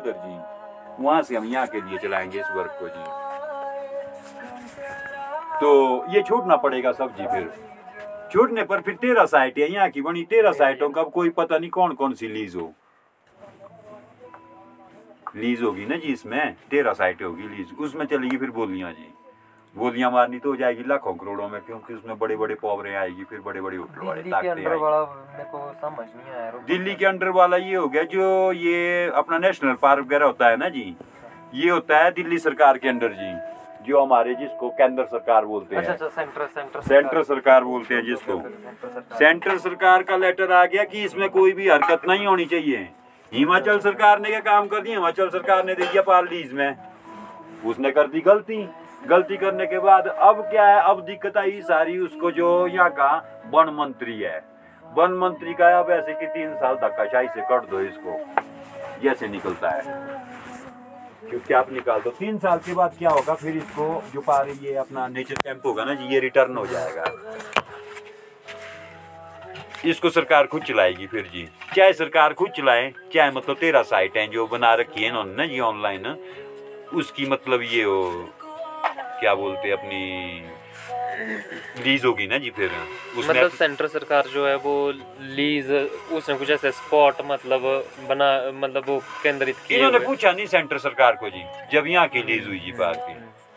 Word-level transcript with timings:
उधर 0.00 0.20
जी। 0.26 1.02
वहाँ 1.02 1.22
से 1.22 1.36
हम 1.36 1.44
यहाँ 1.46 1.66
के 1.66 1.80
लिए 1.80 1.98
चलाएँगे 1.98 2.40
इस 2.40 2.50
वर्क 2.54 2.76
को 2.80 2.88
जी। 2.88 3.04
तो 5.60 6.12
ये 6.12 6.22
छूटना 6.22 6.56
पड़ेगा 6.56 6.92
सब 6.92 7.16
जी 7.16 7.26
फिर। 7.26 7.50
छूटने 8.32 8.62
पर 8.64 8.80
फिर 8.80 8.94
तेरह 8.94 9.24
साइट 9.26 9.58
है 9.58 9.70
यहाँ 9.72 9.88
की 9.90 10.02
बनी 10.02 10.22
तेरह 10.24 10.52
साइटों 10.52 10.88
का 10.90 11.02
कोई 11.14 11.30
पता 11.30 11.58
नहीं 11.58 11.70
कौन 11.70 11.94
कौन 11.94 12.12
सी 12.14 12.28
लीज 12.28 12.54
हो। 12.56 12.72
लीज 15.36 15.62
होगी 15.62 15.86
ना 15.86 15.96
जी 15.96 16.12
इसमें? 16.12 16.54
तेरह 16.70 16.92
साइट 16.92 17.22
होगी 17.22 17.48
लीज। 17.48 17.74
उसमें 17.80 18.04
चलेगी 18.06 18.36
फिर 18.36 18.50
बोलियाँ 18.50 18.92
जी। 18.92 19.12
बोलियाँ 19.74 20.10
मारनी 20.10 20.38
तो 20.38 20.50
हो 20.50 20.56
जाएगी 20.56 20.84
लाखों 20.88 21.12
करोड़ों 21.14 21.48
में 21.48 21.60
क्योंकि 21.60 21.94
उसमें 21.94 22.18
बड़े 22.18 22.36
बड़े 22.36 22.54
पावरें 22.54 22.94
आएगी 22.96 23.24
फिर 23.24 23.40
बड़े 23.40 23.60
बड़े 23.60 23.76
होटल 23.76 24.06
वाले 24.06 24.22
दिल्ली 24.22 24.30
के 24.30 24.48
ताकते 24.48 24.48
अंडर 24.50 24.74
वाला 24.76 25.00
मेरे 25.02 25.44
समझ 25.80 26.06
नहीं 26.06 26.34
आया 26.34 26.50
दिल्ली 26.66 26.94
के 26.94 27.06
अंडर 27.06 27.28
वाला 27.36 27.56
ये 27.58 27.74
हो 27.74 27.86
गया 27.88 28.02
जो 28.14 28.52
ये 28.52 29.06
अपना 29.16 29.38
नेशनल 29.38 29.74
पार्क 29.82 30.04
वगैरह 30.04 30.26
होता 30.26 30.48
है 30.48 30.56
ना 30.56 30.68
जी 30.68 30.94
ये 31.54 31.70
होता 31.70 31.98
है 31.98 32.10
दिल्ली 32.10 32.38
सरकार 32.38 32.78
के 32.78 32.88
अंडर 32.88 33.12
जी 33.12 33.32
जो 33.86 34.02
हमारे 34.02 34.34
जिसको 34.34 34.68
केंद्र 34.70 35.04
सरकार 35.04 35.44
बोलते 35.44 35.76
हैं। 35.76 35.82
अच्छा 35.84 36.08
सेंटर 36.08 36.46
सेंटर 36.46 36.80
सेंट्रल 36.80 37.22
सरकार। 37.24 37.64
बोलते 37.64 37.94
हैं 37.94 38.04
जिसको। 38.04 38.36
सेंटर 38.38 38.88
सरकार। 38.88 39.18
सेंट्रल 39.18 39.58
सरकार 39.58 40.02
का 40.02 40.16
लेटर 40.16 40.52
आ 40.52 40.64
गया 40.64 40.84
कि 40.84 41.04
इसमें 41.04 41.28
कोई 41.30 41.52
भी 41.52 41.68
हरकत 41.68 42.06
नहीं 42.08 42.26
होनी 42.26 42.44
चाहिए। 42.46 42.88
हिमाचल 43.32 43.78
सरकार 43.78 44.20
ने 44.20 44.28
क्या 44.28 44.40
काम 44.40 44.66
कर 44.66 44.80
दिया? 44.80 44.96
हिमाचल 44.96 45.28
सरकार 45.28 45.64
ने 45.64 45.74
दे 45.74 45.86
दिया 45.86 46.02
पाल 46.02 46.28
लीज 46.28 46.52
में। 46.52 46.76
उसने 47.64 47.90
कर 47.90 48.06
दी 48.08 48.20
गलती। 48.20 48.62
गलती 49.02 49.36
करने 49.36 49.66
के 49.66 49.78
बाद 49.78 50.06
अब 50.06 50.40
क्या 50.50 50.66
है? 50.66 50.80
अब 50.82 51.00
दिक्कत 51.04 51.36
आई 51.36 51.60
सारी 51.62 51.98
उसको 51.98 52.30
जो 52.30 52.66
यहाँ 52.66 52.90
का 52.90 53.12
वन 53.52 53.74
मंत्री 53.74 54.18
है। 54.20 54.38
वन 54.84 55.12
मंत्री 55.18 55.54
का 55.54 55.78
अब 55.78 55.90
ऐसे 55.90 56.12
कि 56.12 56.26
तीन 56.26 56.54
साल 56.54 56.74
धक्काशाही 56.76 57.28
से 57.28 57.40
कट 57.50 57.68
दो 57.70 57.80
इसको। 57.80 58.18
जैसे 59.02 59.28
निकलता 59.28 59.70
है। 59.70 59.82
क्योंकि 61.30 61.54
आप 61.54 61.72
निकाल 61.72 62.00
दो। 62.00 62.10
तीन 62.10 62.38
साल 62.38 62.58
के 62.58 62.74
बाद 62.74 62.94
क्या 62.98 63.10
होगा? 63.10 63.34
फिर 63.34 63.56
इसको 63.56 64.02
जो 64.14 64.20
पा 64.20 64.40
रही 64.40 64.66
है 64.66 64.74
अपना 64.74 65.06
नेचर 65.08 65.34
कैंप 65.34 65.66
होगा 65.66 65.84
ना 65.84 65.92
ये 66.10 66.20
रिटर्न 66.20 66.56
हो 66.56 66.66
जाएगा। 66.66 67.04
इसको 69.84 70.10
सरकार 70.10 70.46
खुद 70.46 70.62
चलाएगी 70.62 71.06
फिर 71.06 71.28
जी। 71.32 71.48
चाहे 71.76 71.92
सरकार 71.92 72.32
खुद 72.32 72.50
चलाए, 72.50 72.92
चाहे 73.14 73.30
मतलब 73.30 73.56
तेरह 73.56 73.82
साइट 73.82 74.16
हैं 74.16 74.28
जो 74.30 74.46
बना 74.46 74.74
रखी 74.74 75.04
है 75.04 75.24
ना 75.26 75.46
जी 75.46 75.60
ऑनलाइन 75.60 76.16
उसकी 76.94 77.26
मतलब 77.26 77.62
ये 77.62 77.82
हो 77.82 78.28
क्या 79.20 79.34
बोलते 79.34 79.68
हैं 79.68 79.76
अपनी 79.76 80.02
लीज 81.84 82.04
होगी 82.04 82.26
ना 82.26 82.38
जी 82.38 82.50
फिर? 82.50 82.70
उसमें 83.18 83.28
मतलब 83.28 83.50
सेंटर 83.52 83.86
सरकार 83.88 84.26
जो 84.34 84.46
है 84.46 84.54
वो 84.58 84.74
लीज 85.36 85.70
उसने 86.12 86.34
कुछ 86.36 86.50
ऐसे 86.50 86.70
स्पॉट 86.72 87.20
मतलब 87.30 87.62
बना 88.08 88.30
मतलब 88.56 88.84
वो 88.88 88.98
केंद्रित 89.22 89.56
किए 89.66 89.78
इन्होंने 89.78 89.98
पूछा 90.06 90.32
नहीं 90.32 90.46
सेंटर 90.46 90.78
सरकार 90.80 91.16
को 91.20 91.28
जी 91.30 91.42
जब 91.72 91.86
यहाँ 91.88 92.06
की 92.08 92.22
लीज 92.22 92.46
हुई 92.46 92.58
जी 92.58 92.72
पार्क 92.78 92.98
की। 93.00 93.14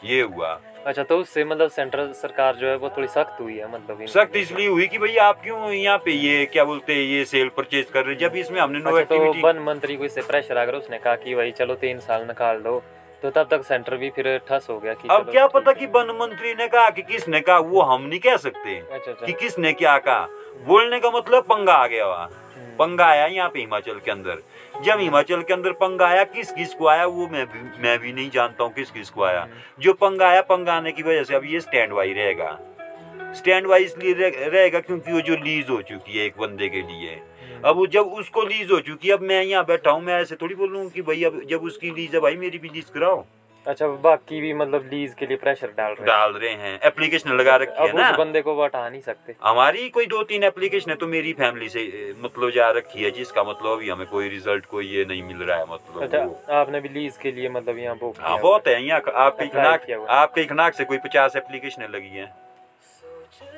ये 0.08 0.22
हुआ। 0.23 0.59
अच्छा 0.86 1.03
तो 1.03 1.17
उससे 1.17 1.44
मतलब 1.44 1.69
सेंट्रल 1.72 2.11
सरकार 2.14 2.56
जो 2.56 2.67
है 2.67 2.75
वो 2.78 2.89
थोड़ी 2.97 3.08
सख्त 3.08 3.39
हुई 3.41 3.58
है 3.58 3.72
मतलब 3.73 4.06
सख्त 4.14 4.36
इसलिए 4.36 4.67
हुई 4.67 4.88
कि 4.88 4.97
भाई 4.97 5.16
आप 5.25 5.41
क्यों 5.44 5.72
यहाँ 5.72 5.97
पे 6.06 6.11
ये 6.14 6.45
क्या 6.53 6.64
बोलते 6.64 6.94
हैं 6.94 7.02
ये 7.02 7.23
सेल 7.25 7.50
परचेज 7.58 7.86
कर 7.94 8.06
रहे 8.06 8.16
जब 8.17 8.36
इसमें 8.38 8.59
हमने 8.61 8.80
नो 8.80 8.91
अच्छा 8.91 9.16
तो 9.16 9.47
वन 9.47 9.59
मंत्री 9.67 9.95
को 9.95 10.06
इससे 10.06 10.22
प्रेशर 10.31 10.58
आकर 10.58 10.75
उसने 10.75 10.97
कहा 10.97 11.16
कि 11.23 11.36
भाई 11.36 11.52
चलो 11.59 11.75
तीन 11.86 12.00
साल 12.00 12.28
निकाल 12.28 12.59
दो। 12.61 12.81
तो 13.23 13.29
तब 13.31 13.47
तक 13.52 13.63
सेंटर 13.66 13.95
भी 13.97 14.09
फिर 14.09 14.38
ठस 14.47 14.67
हो 14.69 14.79
गया 14.79 14.93
कि 14.93 15.07
अब 15.11 15.29
क्या 15.31 15.45
पता 15.47 15.71
कि 15.73 15.85
वन 15.85 16.09
मंत्री 16.21 16.53
ने 16.53 16.67
कहा 16.67 16.89
कि 16.89 17.02
किसने 17.02 17.39
कहा 17.39 17.57
वो 17.57 17.81
हम 17.81 18.02
नहीं 18.02 18.19
कह 18.19 18.38
सकते। 18.38 18.75
अच्छा 18.75 19.11
अच्छा। 19.11 19.25
कि 19.25 19.33
किसने 19.33 19.71
क्या 19.73 19.97
कहा। 19.97 20.27
बोलने 20.66 20.99
का 20.99 21.11
मतलब 21.11 21.44
पंगा 21.44 21.73
आ 21.73 21.88
गया 21.88 22.07
वहाँ। 22.07 22.25
हम्म। 22.25 22.75
पंगा 22.77 23.05
आया 23.05 23.25
यहाँ 23.25 23.49
पे 23.49 23.59
हिमाचल 23.59 23.99
के 24.05 24.11
अंदर। 24.11 24.41
जब 24.83 24.99
हिमाचल 24.99 25.41
के 25.41 25.53
अंदर 25.53 25.71
पंगा 25.71 26.07
आया 26.07 26.23
किस 26.23 26.51
किस 26.51 26.73
को 26.73 26.88
आया 26.88 27.05
वो 27.05 27.27
मैं 27.27 27.45
भी 27.45 27.81
मैं 27.83 27.97
भी 27.99 28.13
नहीं 28.13 28.29
जानता 28.29 28.63
हूँ 28.63 28.73
किस 28.73 28.91
किस 28.91 29.09
को 29.09 29.23
आया। 29.23 29.47
जो 29.79 29.94
पंगा 29.94 30.27
आया 30.29 30.41
पंगा 30.41 30.73
आने 30.73 30.91
की 30.91 31.03
वजह 31.03 31.23
से 31.23 31.35
अब 31.35 31.45
ये 31.45 31.59
स्टैंड 31.59 31.94
वाई 31.94 32.13
रहेगा। 32.13 32.57
स्टैंड 33.35 33.67
वाई 33.67 33.83
इसलिए 33.83 34.13
रहेगा 34.47 34.79
क्योंकि 34.79 35.12
वो 35.12 35.22
जो 35.22 35.35
लीज 35.35 35.69
हो 35.69 35.81
चुकी 35.81 36.19
है 36.19 36.25
एक 36.25 36.33
बंदे 36.39 36.69
के 36.69 36.81
लिए। 36.81 37.22
अब 37.66 37.75
वो 37.75 37.85
जब 37.88 38.13
उसको 38.19 38.41
लीज 38.44 38.72
हो 38.72 38.79
चुकी 38.81 39.07
है 39.07 39.13
अब 39.13 39.22
मैं 39.24 39.44
यहाँ 39.44 39.66
बैठा 39.66 39.91
हूँ 39.91 40.01
मैं 40.03 40.19
ऐसे 40.22 40.35
थोड़ी 40.41 40.56
बोलूँ 40.56 40.90
कि 40.90 41.01
भाई 41.03 41.24
अब 41.24 41.41
जब 41.50 41.63
उसकी 41.63 41.91
लीज 41.91 42.16
है 42.16 42.22
भाई 42.22 42.35
मेरी 42.38 42.57
भी 42.57 42.69
लीज 42.69 42.90
कराओ। 42.94 43.24
अच्छा 43.66 43.88
बाकी 44.03 44.40
भी 44.41 44.53
मतलब 44.53 44.90
लीज 44.94 45.13
के 45.19 45.25
लिए 45.25 45.38
प्रेशर 45.38 45.68
डाल 45.78 45.91
रहे 45.91 46.00
हैं? 46.00 46.06
डाल 46.07 46.31
रहे 46.34 46.51
हैं 46.53 46.79
एप्लीकेशन 46.85 47.29
लगा 47.31 47.56
रखी 47.56 47.84
है 47.84 47.94
ना 47.94 48.09
उस 48.09 48.18
बंदे 48.18 48.41
को 48.41 48.53
वो 48.56 48.63
हटा 48.63 48.88
नहीं 48.90 49.01
सकते। 49.01 49.35
हमारी 49.44 49.88
कोई 49.90 50.06
दो 50.06 50.24
तीन 50.31 50.44
एप्लीकेशन 50.44 50.91
है 50.91 50.97
तो 50.97 51.07
मेरी 51.07 51.31
फैमिली 51.34 51.69
से 51.69 52.13
मतलब 52.24 52.50
जा 52.56 52.69
रखी 52.78 53.03
है 53.03 53.12
जिसका 53.13 53.44
मतलब 53.44 53.72
अभी 53.72 53.90
हमें 53.90 54.06
कोई 54.07 54.30
रिज़ल्ट 54.30 54.66
कोई 54.66 54.88
ये 54.88 55.06
नहीं 55.06 55.24
मिल 55.24 55.38
रहा 55.40 55.57
है 55.57 55.66
मतलब 55.66 56.03
अच्छा 56.03 56.59
आपने 56.59 56.80
भी 56.81 56.90
लीज 56.90 57.18
के 57.18 57.31
लिए 57.31 57.50
मतलब 57.50 57.78
यहाँ 57.80 57.95
हाँ 58.19 58.38
बहुत 58.40 58.68
है। 58.68 58.81
यहाँ 58.84 59.01
आपके 59.25 59.47
खनाक 59.47 59.90
आपके 60.12 60.45
खनाक 60.45 60.74
से 60.74 60.85
कोई 60.85 60.97
पचास 61.06 61.35
एप्लीकेशन 61.38 61.91
लगी 61.91 62.18
हैं। 62.18 62.31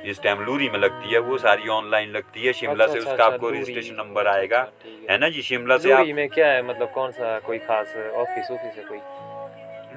इस 0.09 0.21
टाइम 0.23 0.41
लूरी 0.45 0.69
में 0.69 0.79
लगती 0.79 1.13
है 1.13 1.19
वो 1.19 1.37
सारी 1.37 1.67
ऑनलाइन 1.69 2.11
लगती 2.11 2.45
है। 2.45 2.53
शिमला 2.53 2.83
अच्छा, 2.83 2.93
से 2.93 2.99
अच्छा, 2.99 3.11
उसका 3.11 3.23
अच्छा, 3.23 3.35
आपको 3.35 3.49
रजिस्ट्रेशन 3.49 3.95
नंबर 3.95 4.27
आएगा। 4.27 4.59
है 5.09 5.17
ना 5.17 5.29
जी 5.29 5.41
शिमला 5.41 5.77
से 5.77 5.91
आप 5.91 6.07
में 6.15 6.27
क्या 6.29 6.47
है 6.47 6.61
मतलब 6.63 6.91
कौन 6.91 7.11
सा 7.11 7.37
कोई 7.39 7.57
खास 7.57 7.95
ऑफ़िस 7.97 8.51
ऑफ़िस 8.51 8.77
है 8.77 8.83
कोई? 8.83 8.99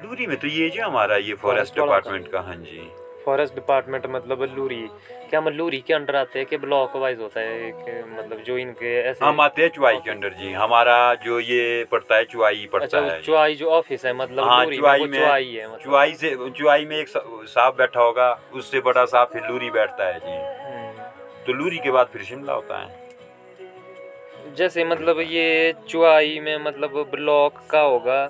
लूरी 0.03 0.27
में 0.27 0.37
तो 0.37 0.47
ये 0.47 0.69
जो 0.69 0.85
हमारा 0.85 1.15
ये 1.17 1.33
फॉरेस्ट 1.33 1.75
डिपार्टमेंट 1.75 2.27
का 2.31 2.41
हाँ 2.41 2.55
जी। 2.55 2.81
फॉरेस्ट 3.29 3.55
डिपार्टमेंट 3.55 4.05
मतलब 4.05 4.41
लूरी। 4.55 4.81
क्या 5.29 5.41
मतलब 5.41 5.57
लूरी 5.57 5.77
के 5.87 5.93
अंडर 5.93 6.15
आते 6.15 6.39
हैं 6.39 6.47
कि 6.47 6.57
ब्लॉक 6.57 6.95
वाइज 6.95 7.19
होता 7.19 7.39
है 7.39 7.67
एक 7.67 7.75
मतलब 8.19 8.37
जो 8.43 8.57
इनके 8.57 8.93
ऐसे 9.01 9.25
हम 9.25 9.41
आते 9.41 9.61
हैं 9.61 9.69
चुआई 9.69 9.95
के 9.95 10.11
अंडर 10.11 10.29
जी। 10.29 10.51
हमारा 10.53 10.95
जो 11.25 11.39
ये 11.39 11.83
पड़ता 11.91 12.15
है 12.15 12.23
चुआई 12.23 12.67
पड़ता 12.73 12.85
अच्छा 12.85 12.99
है। 12.99 13.15
वो 13.17 13.21
चुआई 13.25 13.55
जो 13.55 13.69
ऑफ़िस 13.69 14.05
है 14.05 14.13
मतलब 14.13 14.43
हाँ 14.43 14.63
लूरी 14.63 14.77
में 14.77 14.81
चुआई 14.81 15.05
में 15.05 15.19
चुआई 15.19 15.45
है 15.45 15.67
मतलब। 15.67 15.79
चुआई 15.79 16.13
से 16.13 16.35
चुआई 16.49 16.85
में 16.85 16.97
एक 16.97 17.07
सा- 17.07 17.23
सांप 17.47 17.77
बैठा 17.77 18.01
होगा 18.01 18.31
उससे 18.53 18.79
बड़ा 18.79 19.05
सांप 19.05 19.29
फिर 19.33 19.45
लूरी 19.47 19.69
बैठता 19.69 20.07
है 20.07 20.19
जी। 20.19 20.37
हम्म। 20.63 21.45
तो 21.45 21.53
लूरी 21.53 21.77
के 21.77 21.91
बाद 21.91 22.07
फिर 22.13 22.23
शिमला 22.23 22.53
होता 22.53 22.77
है। 22.77 23.07
जैसे 24.57 24.83
मतलब 24.85 25.19
ये 25.19 25.73
चुआई 25.89 26.39
में 26.39 26.57
मतलब 26.57 27.07
ब्लॉक 27.11 27.53
का 27.71 27.81
होगा 27.81 28.25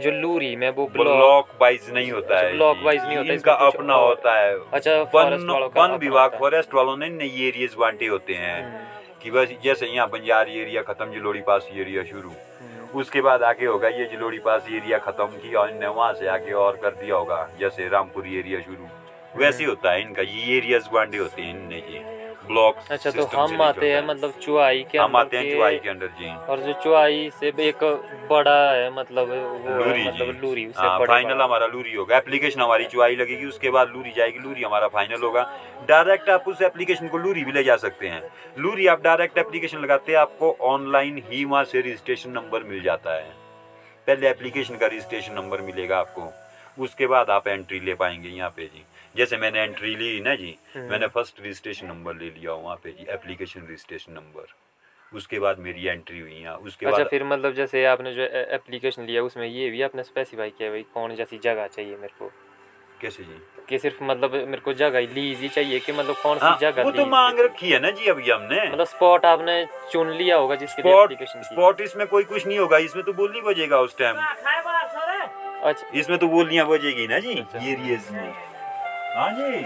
जो 0.00 0.10
लूरी 0.10 0.54
में 0.56 0.68
वो 0.70 0.86
ब्लॉक 0.86 1.48
वाइज 1.60 1.90
नहीं 1.92 2.10
होता 2.12 2.38
है। 2.38 2.52
ब्लॉक 2.52 2.78
वाइज 2.82 3.00
नहीं 3.02 3.16
होता, 3.16 3.32
इनका 3.32 3.52
इसमें 3.52 3.66
अपना 3.68 3.94
होता 3.94 4.38
है। 4.38 4.54
अच्छा 4.72 4.96
वन 5.14 5.36
का 5.74 5.82
वन 5.82 5.96
विभाग 5.96 6.38
फॉरेस्ट 6.38 6.74
वालों 6.74 6.96
ने 6.96 7.08
नए 7.08 7.48
एरियाज़ 7.48 7.76
बांटे 7.76 8.06
होते 8.06 8.34
हैं। 8.34 8.62
हम्म, 8.62 8.84
कि 9.22 9.30
बस 9.30 9.54
जैसे 9.64 9.86
यहाँ 9.86 10.08
बंजार 10.08 10.48
एरिया 10.48 10.82
खत्म 10.82 11.12
जलोड़ी 11.12 11.40
पास 11.40 11.68
एरिया 11.74 12.02
शुरू। 12.04 12.28
हम्म। 12.28 12.98
उसके 13.00 13.20
बाद 13.20 13.42
आगे 13.42 13.66
होगा 13.66 13.88
ये 13.88 14.04
जलोड़ी 14.06 14.38
पास 14.38 14.66
एरिया 14.72 14.98
खत्म 14.98 15.26
किया 15.26 15.60
और 15.60 15.72
वहाँ 15.86 16.12
से 16.12 16.28
आगे 16.28 16.52
और 16.52 16.76
कर 16.76 16.90
दिया 17.02 17.16
होगा 17.16 17.48
जैसे 17.60 17.88
रामपुरी 17.88 18.38
एरिया 18.38 18.60
शुरू। 18.60 18.88
वैसे 19.36 19.64
होता 19.64 19.92
है 19.92 20.00
इनका 20.02 20.22
ये 20.22 20.56
एरियाज़ 20.56 20.88
बांटे 20.92 21.18
होते 21.18 21.42
हैं 21.42 21.50
इनने 21.50 21.80
जी 21.80 21.98
ब्लॉक 22.50 22.76
अच्छा 22.90 23.10
तो 23.10 23.24
हम 23.28 23.62
आते 23.62 23.92
हैं 23.92 24.06
मतलब 24.06 24.32
चुआई 24.42 24.82
के 24.92 24.98
हम 24.98 25.16
आते 25.16 25.36
हैं 25.36 25.54
चुआई 25.54 25.78
के 25.78 25.88
अंदर 25.88 26.06
जी। 26.20 26.30
और 26.46 26.60
जो 26.60 26.72
चुआई 26.82 27.30
से 27.40 27.52
एक 27.68 27.84
बड़ा 28.30 28.58
है 28.72 28.90
मतलब 28.92 29.28
वो 29.28 29.74
लूरी 29.76 30.06
मतलब 30.06 30.40
लूरी 30.42 30.66
उससे 30.66 30.86
हाँ 30.86 31.06
फाइनल 31.06 31.42
हमारा 31.42 31.66
लूरी 31.66 31.94
होगा। 31.94 32.16
एप्लीकेशन 32.16 32.60
हमारी 32.60 32.84
चुआई 32.86 33.16
लगेगी 33.16 33.46
उसके 33.46 33.70
बाद 33.70 33.92
लूरी 33.92 34.12
जाएगी 34.16 34.38
लूरी 34.38 34.62
हमारा 34.62 34.88
फाइनल 34.88 35.22
होगा। 35.22 35.42
डायरेक्ट 35.88 36.30
आप 36.30 36.48
उस 36.48 36.62
एप्लीकेशन 36.62 37.08
को 37.08 37.18
लूरी 37.18 37.44
भी 37.44 37.52
ले 37.52 37.62
जा 37.64 37.76
सकते 37.78 38.08
हैं। 38.08 38.22
लूरी 38.58 38.86
आप 38.86 39.02
डायरेक्ट 39.02 39.38
एप्लीकेशन 39.38 39.78
लगाते 39.78 40.12
हैं 40.12 40.18
आपको 40.18 40.56
ऑनलाइन 40.68 41.22
ही 41.30 41.44
वहाँ 41.44 41.64
से 41.64 41.80
रजिस्ट्रेशन 41.80 42.30
नंबर 42.30 42.62
मिल 42.64 42.82
जाता 42.82 43.14
है। 43.14 43.32
पहले 44.06 44.28
एप्लीकेशन 44.28 44.76
का 44.76 44.86
रजिस्ट्रेशन 44.86 45.34
नंबर 45.34 45.60
मिलेगा 45.62 45.98
आपको। 45.98 46.32
उसके 46.78 47.06
बाद 47.06 47.30
आप 47.30 47.48
एंट्री 47.48 47.80
ले 47.80 47.94
पाएँगे 47.94 48.28
यहाँ 48.28 48.50
पे 48.50 48.64
जी। 48.64 48.84
जैसे 49.14 49.36
मैंने 49.36 49.60
एंट्री 49.60 49.94
ली 49.96 50.20
ना 50.20 50.34
जी 50.34 50.56
हम्म। 50.74 50.90
मैंने 50.90 51.06
फ़र्स्ट 51.08 51.40
रजिस्ट्रेशन 51.40 51.86
नंबर 51.86 52.14
ले 52.16 52.30
लिया 52.30 52.52
वहाँ 52.54 52.76
पे 52.84 52.90
जी 52.90 53.06
एप्लीकेशन 53.10 53.60
रजिस्ट्रेशन 53.62 54.12
नंबर 54.12 54.54
उसके 55.12 55.38
बाद 55.38 55.58
मेरी 55.58 55.86
एंट्री 55.88 56.18
हुई 56.20 56.34
यहाँ 56.34 56.56
उसके 56.58 56.86
अच्छा 56.86 56.98
बाद 56.98 57.08
फिर 57.08 57.24
मतलब 57.24 57.54
जैसे 57.54 57.84
आपने 57.86 58.12
जो 58.14 58.22
एप्लीकेशन 58.54 59.04
लिया 59.04 59.22
उसमें 59.22 59.46
ये 59.46 59.70
भी 59.70 59.82
आपने 59.82 60.02
स्पेसिफाई 60.04 60.50
किया 60.50 60.70
भाई 60.70 60.82
कौन 60.94 61.14
जैसी 61.16 61.38
जगह 61.38 61.66
चाहिए 61.68 61.96
मेरे 61.96 62.14
को? 62.18 62.30
कैसे 63.00 63.24
जी? 63.24 63.40
कि 63.68 63.78
सिर्फ़ 63.78 64.02
मतलब 64.04 64.32
मेरे 64.34 64.60
को 64.60 64.72
जगह 64.74 65.00
लीज 65.14 65.40
ही 65.40 65.48
चाहिए 65.48 65.78
कि 65.80 65.92
मतलब 65.92 66.16
कौन 66.22 66.38
सी 66.38 66.44
हाँ, 66.44 66.58
जगह 66.60 66.82
वो 66.82 66.90
तो 66.92 67.06
मांग 67.06 67.40
रखी 67.40 67.70
है 67.70 67.80
ना 67.80 67.90
जी 67.90 68.06
अभी 68.06 68.30
हमने। 68.30 68.60
मतलब 68.64 68.86
स्पॉट 68.86 69.24
आपने 69.26 69.64
चुन 69.92 70.10
लिया 70.12 70.36
होगा 70.36 70.54
जिसके 70.56 70.82
लिए 70.82 70.92
स्पॉट 70.92 71.12
एप्लीकेशन 71.12 71.42
स्पॉट 71.44 71.80
इसमें 71.80 72.06
कोई 72.06 72.24
कुछ 72.24 72.46
नहीं 72.46 72.58
होगा 72.58 72.78
इसमें 72.80 73.04
तो 73.04 73.12
बोलनी 73.14 73.40
बजेगा 73.42 73.80
उस 73.80 73.96
टाइम 73.98 74.16
अच्छा। 75.62 75.86
इसमें 75.94 76.18
तो 76.18 76.28
बोलियाँ 76.28 76.66
बजेगी 76.68 77.06
ना 77.08 77.18
जी 77.18 77.32
ये 77.32 77.74
रियज 77.74 78.10
में 78.12 78.32
हाँ 79.14 79.30
जी। 79.38 79.64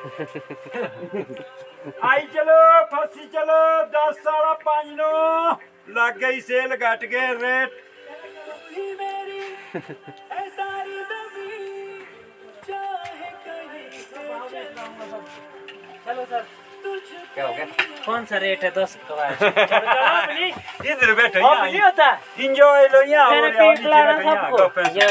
आई 2.08 2.22
चलो 2.34 2.58
फसी 2.92 3.24
चलो 3.34 3.56
दस 3.94 4.18
साल 4.26 4.44
पाँच 4.64 4.86
नो। 5.00 5.10
लग 5.98 6.18
गई 6.20 6.38
सेल 6.40 6.70
घट 6.76 7.04
गए 7.14 7.30
रेट। 7.42 7.70
चलो 16.06 16.24
सर। 16.24 16.44
क्या 17.34 17.46
हो 17.46 17.52
गया? 17.54 17.66
कौन 18.06 18.24
सा 18.24 18.36
रेट 18.38 18.62
है 18.64 18.70
दस 18.76 18.96
इधर 20.90 21.12
बैठो 21.14 21.38
इंजॉय 22.44 22.86
लो 22.92 23.02
यहाँ 23.02 23.30
हो 24.50 24.66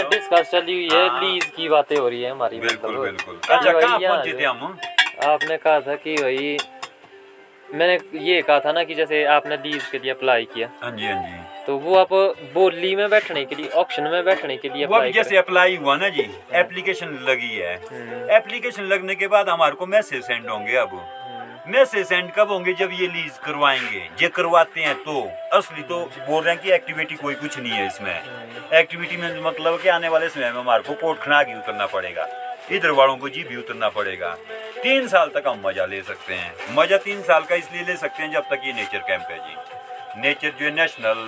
डिस्कस 0.09 0.49
चली 0.51 0.73
हुई 0.73 0.89
है 0.93 1.07
हाँ। 1.07 1.21
लीज 1.21 1.45
की 1.55 1.69
बातें 1.69 1.95
हो 1.97 2.07
रही 2.09 2.21
है 2.21 2.31
हमारी 2.31 2.59
बिल्कुल 2.59 2.91
मतलब। 2.91 3.03
बिल्कुल। 3.03 3.39
अच्छा 3.49 3.71
कहाँ 3.79 3.99
यहाँ 4.01 4.23
थे 4.25 4.43
हम? 4.45 4.77
आपने 5.27 5.57
कहा 5.57 5.79
था 5.81 5.95
कि 5.95 6.15
भाई 6.15 6.57
मैंने 7.69 7.97
ये 8.25 8.41
कहा 8.41 8.59
था 8.59 8.71
ना 8.71 8.83
कि 8.83 8.95
जैसे 8.95 9.23
आपने 9.37 9.55
लीज 9.57 9.85
के 9.91 9.97
लिए 9.99 10.11
अप्लाई 10.11 10.45
किया। 10.53 10.67
हाँ 10.83 10.91
जी 10.91 11.05
हाँ 11.05 11.21
जी। 11.23 11.65
तो 11.65 11.77
वो 11.77 11.95
आप 11.97 12.13
बोली 12.53 12.95
में 12.95 13.09
बैठने 13.09 13.43
के 13.45 13.55
लिए 13.55 13.67
ऑप्शन 13.81 14.03
में 14.03 14.23
बैठने 14.25 14.57
के 14.57 14.69
लिए 14.69 14.85
अप्लाई 14.85 15.11
जैसे 15.11 15.37
अप्लाई 15.37 15.75
हुआ 15.75 15.95
ना 15.95 16.09
जी 16.09 16.29
एप्लीकेशन 16.61 17.17
लगी 17.29 17.55
है। 17.55 17.75
हम्म। 17.91 18.29
एप्लीकेशन 18.37 18.83
लगने 18.83 19.15
के 19.15 19.27
बाद 19.27 19.49
हमारे 19.49 19.75
को 19.75 19.85
मैसेज 19.85 20.23
सेंड 20.23 20.49
होंगे 20.49 20.75
अब। 20.77 20.99
मैसेज 21.69 22.07
सेंड 22.07 22.31
कब 22.35 22.51
होंगे 22.51 22.73
जब 22.73 22.89
ये 22.93 23.07
लीज 23.07 23.37
करवाएँगे? 23.45 23.99
ये 24.21 24.27
करवाते 24.27 24.81
हैं 24.81 24.93
तो। 25.03 25.21
असली 25.53 25.81
तो 25.83 25.99
बोल 26.27 26.43
रहे 26.43 26.53
हैं 26.53 26.63
कि 26.63 26.71
एक्टिविटी 26.71 27.15
कोई 27.15 27.35
कुछ 27.35 27.57
नहीं 27.57 27.71
है 27.71 27.85
इसमें। 27.87 28.71
एक्टिविटी 28.73 29.17
में 29.17 29.41
मतलब 29.41 29.79
कि 29.81 29.89
आने 29.89 30.09
वाले 30.09 30.29
समय 30.29 30.51
में 30.51 30.59
हमारे 30.59 30.83
को 30.83 30.93
कोट 31.01 31.19
खना 31.19 31.41
के 31.43 31.57
उतरना 31.57 31.85
पड़ेगा। 31.87 32.27
इधर 32.71 32.91
वालों 32.91 33.17
को 33.17 33.29
जी 33.29 33.43
भी 33.43 33.55
उतरना 33.55 33.89
पड़ेगा। 33.89 34.33
तीन 34.83 35.07
साल 35.07 35.29
तक 35.35 35.47
हम 35.47 35.61
मज़ा 35.65 35.85
ले 35.85 36.01
सकते 36.01 36.33
हैं। 36.33 36.75
मज़ा 36.75 36.97
तीन 36.97 37.21
साल 37.23 37.43
का 37.43 37.55
इसलिए 37.55 37.83
ले 37.83 37.95
सकते 37.97 38.23
हैं 38.23 38.31
जब 38.31 38.49
तक 38.49 38.61
ये 38.65 38.73
नेचर 38.73 39.05
कैंप 39.07 39.27
है 39.31 39.37
जी। 39.37 40.21
नेचर 40.21 40.49
जो 40.49 40.65
है 40.65 40.71
नेशनल 40.75 41.23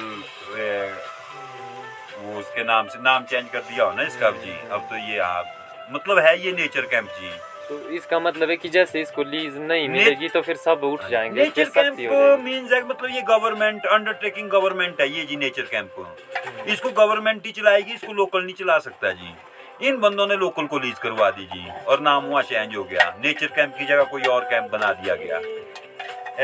वो 2.18 2.40
उसके 2.40 2.64
नाम 2.64 2.88
से 2.88 3.00
नाम 3.02 3.24
चेंज 3.24 3.50
कर 3.50 3.60
दिया 3.62 3.86
हो 3.86 3.94
ना 3.94 4.04
इसका 4.04 4.32
जी। 4.42 4.60
अब 4.72 4.88
तो 4.90 5.08
ये 5.12 5.20
आप 5.22 5.56
मतलब 5.92 6.20
है 6.20 6.38
ये 6.40 6.52
नेचर 6.54 6.86
कैंप 6.92 7.10
जी। 7.12 7.32
तो 7.72 7.78
इसका 7.96 8.20
मतलब 8.20 8.50
है 8.50 8.56
कि 8.58 8.70
जैसे 8.70 9.02
इसको 9.02 9.24
लीज 9.24 9.58
नहीं 9.58 9.88
मिलेगी 9.90 10.28
तो 10.30 10.42
फिर 10.42 10.56
सब 10.58 10.82
उठ 10.84 11.08
जाएँगे 11.10 11.42
नेचर 11.42 11.64
हो 11.64 11.72
कैंप 11.76 11.98
जाएगी। 11.98 12.44
मींस 12.44 12.72
मतलब 12.86 13.10
ये 13.12 13.22
गवर्नमेंट 13.30 13.86
अंडरटेकिंग 13.88 14.50
गवर्नमेंट 14.50 15.02
है 15.02 15.08
ये 15.10 15.24
जी 15.26 15.36
नेचर 15.36 15.68
कैंप 15.72 16.68
इसको 16.68 16.90
गवर्नमेंट 16.98 17.46
ही 17.46 17.52
चलाएगी 17.52 17.94
इसको 17.94 18.14
लोकल 18.14 18.44
नहीं 18.44 18.56
चला 18.56 18.78
सकता 18.80 19.12
जी। 19.12 19.88
इन 19.88 20.00
बंदों 20.00 20.28
ने 20.28 20.36
लोकल 20.38 20.66
को 20.66 20.80
लीज 20.80 21.00
करवा 21.00 21.30
दी 21.32 21.46
जी 21.54 21.66
और 21.88 22.02
नाम 22.02 22.26
हुआ 22.26 22.42
चेंज 22.42 22.76
हो 22.76 22.84
गया। 22.84 23.10
नेचर 23.24 23.48
कैंप 23.56 23.76
की 23.78 23.86
जगह 23.86 24.04
कोई 24.12 24.22
और 24.34 24.44
कैंप 24.50 24.72
बना 24.72 24.92
दिया 24.94 25.16
गया। 25.16 25.40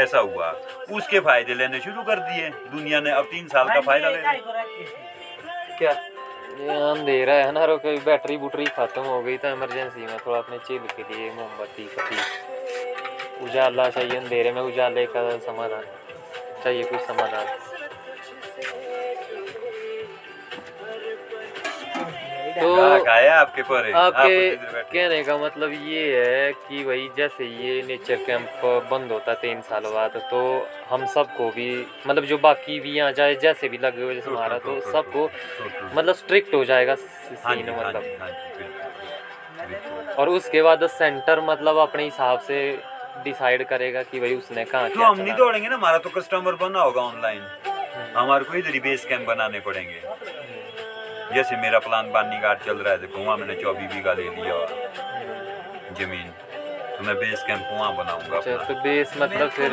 ऐसा 0.01 0.19
हुआ। 0.19 0.49
उसके 0.91 1.19
फ़ायदे 1.19 1.53
लेने 1.53 1.79
शुरू 1.79 2.03
कर 2.03 2.19
दिए। 2.21 2.49
दुनिया 2.71 3.01
ने 3.01 3.11
अब 3.11 3.25
तीन 3.31 3.47
साल 3.47 3.67
का 3.67 3.79
फ़ायदा 3.81 4.09
ले 4.09 4.17
लिया। 4.17 4.33
क्या? 5.77 5.93
ये 6.59 6.75
अंधेरा 6.81 7.33
है 7.33 7.51
ना 7.51 7.65
कोई 7.77 7.97
बैटरी 8.05 8.37
बुटरी 8.37 8.65
खत्म 8.65 9.01
हो 9.01 9.21
गई 9.21 9.37
तो 9.37 9.47
इमरजेंसी 9.47 10.01
में 10.01 10.17
थोड़ा 10.17 10.37
अपने 10.37 10.57
चिल 10.57 10.87
के 10.95 11.03
लिए 11.03 11.29
मोमबत्ती 11.31 11.83
पत्ती 11.95 13.45
उजाला 13.45 13.89
चाहिए 13.89 14.17
अंधेरे 14.17 14.51
में, 14.51 14.61
उजाले 14.61 15.05
का 15.05 15.37
समाधान, 15.37 15.83
चाहिए 16.63 16.83
कुछ 16.83 17.01
समाधान। 17.01 17.45
तो 22.57 23.03
कहाँ 23.05 23.29
आपके 23.31 23.61
पर? 23.63 23.91
आपके 23.95 24.55
कहने 24.91 25.21
का 25.23 25.37
मतलब 25.37 25.71
ये 25.87 26.03
है 26.17 26.51
कि 26.59 26.83
भाई 26.83 27.07
जैसे 27.17 27.45
ये 27.45 27.81
नेचर 27.87 28.23
कैंप 28.25 28.65
बंद 28.91 29.11
होता 29.11 29.31
है 29.31 29.37
तीन 29.41 29.61
साल 29.69 29.83
बाद 29.93 30.17
तो 30.31 30.41
हम 30.89 31.05
सबको 31.13 31.49
भी 31.51 31.69
मतलब 32.07 32.25
जो 32.25 32.37
बाकी 32.37 32.79
भी 32.79 32.91
यहाँ 32.97 33.11
जाए 33.19 33.35
जैसे 33.43 33.69
भी 33.69 33.77
लगे 33.77 34.03
हुए 34.03 34.15
जैसे 34.15 34.29
हमारा 34.29 34.57
तो 34.59 34.79
सबको 34.91 35.29
मतलब 35.95 36.15
स्ट्रिक्ट 36.15 36.53
हो 36.55 36.63
जाएगा 36.65 36.95
हाँ 37.43 37.55
सीन 37.55 37.69
हाँ 37.69 37.77
मतलब। 37.79 38.03
हाँ 38.21 38.29
बिल्कुल 38.29 39.67
बिल्कुल 39.69 40.13
और 40.15 40.29
उसके 40.29 40.61
बाद 40.61 40.87
सेंटर 40.89 41.41
मतलब 41.45 41.77
अपने 41.77 42.03
हिसाब 42.03 42.39
से 42.47 42.59
डिसाइड 43.23 43.67
करेगा 43.67 44.01
कि 44.03 44.19
भाई 44.19 44.35
उसने 44.35 44.63
कहाँ 44.65 44.89
तो 44.89 45.03
हम 45.03 45.19
नहीं। 45.19 45.33
दौड़ेंगे 45.35 45.69
ना 45.69 45.75
हमारा 45.75 45.97
तो 45.97 46.09
कस्टमर 46.09 46.55
बना 46.61 46.81
होगा 46.81 47.01
ऑनलाइन 47.01 47.41
हमारे 48.15 48.45
को 48.45 48.53
इधर 48.57 48.73
ही 48.73 48.79
बेस 48.79 49.05
कैंप 49.05 49.25
बनाने 49.27 49.59
पड़ेंगे। 49.59 50.01
जैसे 51.33 51.55
मेरा 51.61 51.79
प्लान 51.85 52.11
बानी 52.11 52.39
घाट 52.39 52.65
चल 52.65 52.77
रहा 52.77 52.93
है 52.93 52.99
देखो 52.99 53.23
वहाँ 53.23 53.37
मैंने 53.37 53.55
चौबीस 53.61 53.91
बीघा 53.93 54.13
ले 54.13 54.23
लिया 54.35 54.55
ज़मीन। 55.99 56.29
तो 56.97 57.03
मैं 57.03 57.15
बेस 57.15 57.43
कैंप 57.47 57.67
वहाँ 57.71 57.95
बनाऊँगा 57.95 58.37
अच्छा 58.37 58.55
तो 58.65 58.73
बेस 58.83 59.11
मतलब 59.17 59.49
फिर 59.57 59.71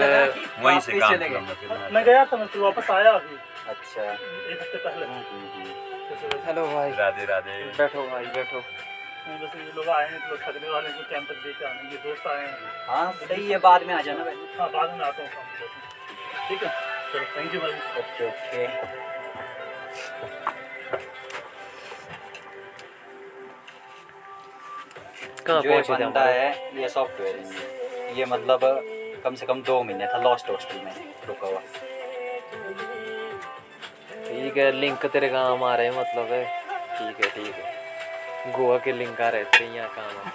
वहीं 0.62 0.80
से 0.86 0.98
काम 1.00 1.16
करूँगा 1.16 1.88
मैं 1.92 2.04
गया 2.04 2.24
था 2.24 2.36
मैं 2.36 2.46
फिर 2.46 2.62
वापस 2.62 2.90
आया 2.90 3.12
अभी। 3.12 3.36
अच्छा। 3.68 4.02
एक 4.02 4.60
हफ़्ते 4.60 4.78
पहले। 4.78 5.06
हेलो 6.46 6.66
भाई। 6.74 6.90
राधे 6.98 7.24
राधे। 7.26 7.62
बैठो 7.78 8.06
भाई 8.08 8.26
बैठो। 8.34 8.58
बस 8.58 9.56
ये 9.56 9.72
लोग 9.76 9.88
आए 9.88 10.08
हैं 10.10 10.20
तो 10.28 10.36
ठगने 10.36 10.68
वाले 10.70 10.88
को 10.88 11.08
कैंप 11.10 11.28
तक 11.28 11.42
देके 11.44 11.64
आने 11.66 11.90
ये 11.90 11.96
दोस्त 12.04 12.26
आए 12.26 12.46
हैं। 12.46 12.56
हाँ 12.88 13.12
सही 13.24 13.50
है 13.50 13.58
बाद 13.64 13.86
में 13.86 13.94
आ 13.94 14.00
जाना। 14.08 14.24
भाई 14.24 14.36
हाँ 14.58 14.70
बाद 14.72 14.98
में 14.98 15.04
आता 15.06 15.22
हूँ। 15.22 15.30
ठीक 16.48 16.62
है 16.62 16.70
चलो 17.12 17.24
थैंक 17.36 17.54
यू 17.54 17.60
भाई। 17.60 17.72
ओके 18.00 18.28
ओके 18.28 19.13
कहाँ 25.46 25.62
पहुँचे 25.62 25.93
थे 25.93 26.05
बंदा 26.05 26.25
है 26.25 26.49
ये 26.81 26.88
सॉफ्टवेयर 26.88 28.14
ये 28.19 28.25
मतलब 28.26 28.61
कम 29.25 29.35
से 29.35 29.46
कम 29.46 29.61
दो 29.62 29.82
महीने 29.82 30.06
था 30.06 30.19
लॉस्ट 30.23 30.50
हॉस्टल 30.50 30.79
में 30.85 30.93
रुका 31.29 31.46
हुआ। 31.46 31.61
ठीक 34.26 34.56
है 34.56 34.70
लिंक 34.73 35.06
तेरे 35.12 35.29
काम 35.29 35.64
आ 35.64 35.75
रहे 35.76 35.87
हैं 35.87 35.94
मतलब 35.99 36.32
है। 36.32 36.44
ठीक 36.99 37.25
है 37.25 37.31
ठीक 37.35 37.55
है। 37.55 38.52
गोवा 38.52 38.79
के 38.85 38.93
लिंक 38.93 39.20
आ 39.20 39.29
रहे 39.29 39.44
थे 39.55 39.64
यहाँ 39.76 39.88
काम 39.96 40.14
है 40.25 40.32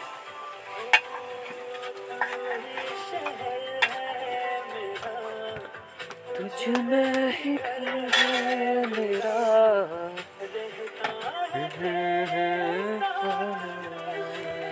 तुझ 6.37 6.67
में 6.85 7.31
ही 7.37 7.51
मेरा। 8.95 9.37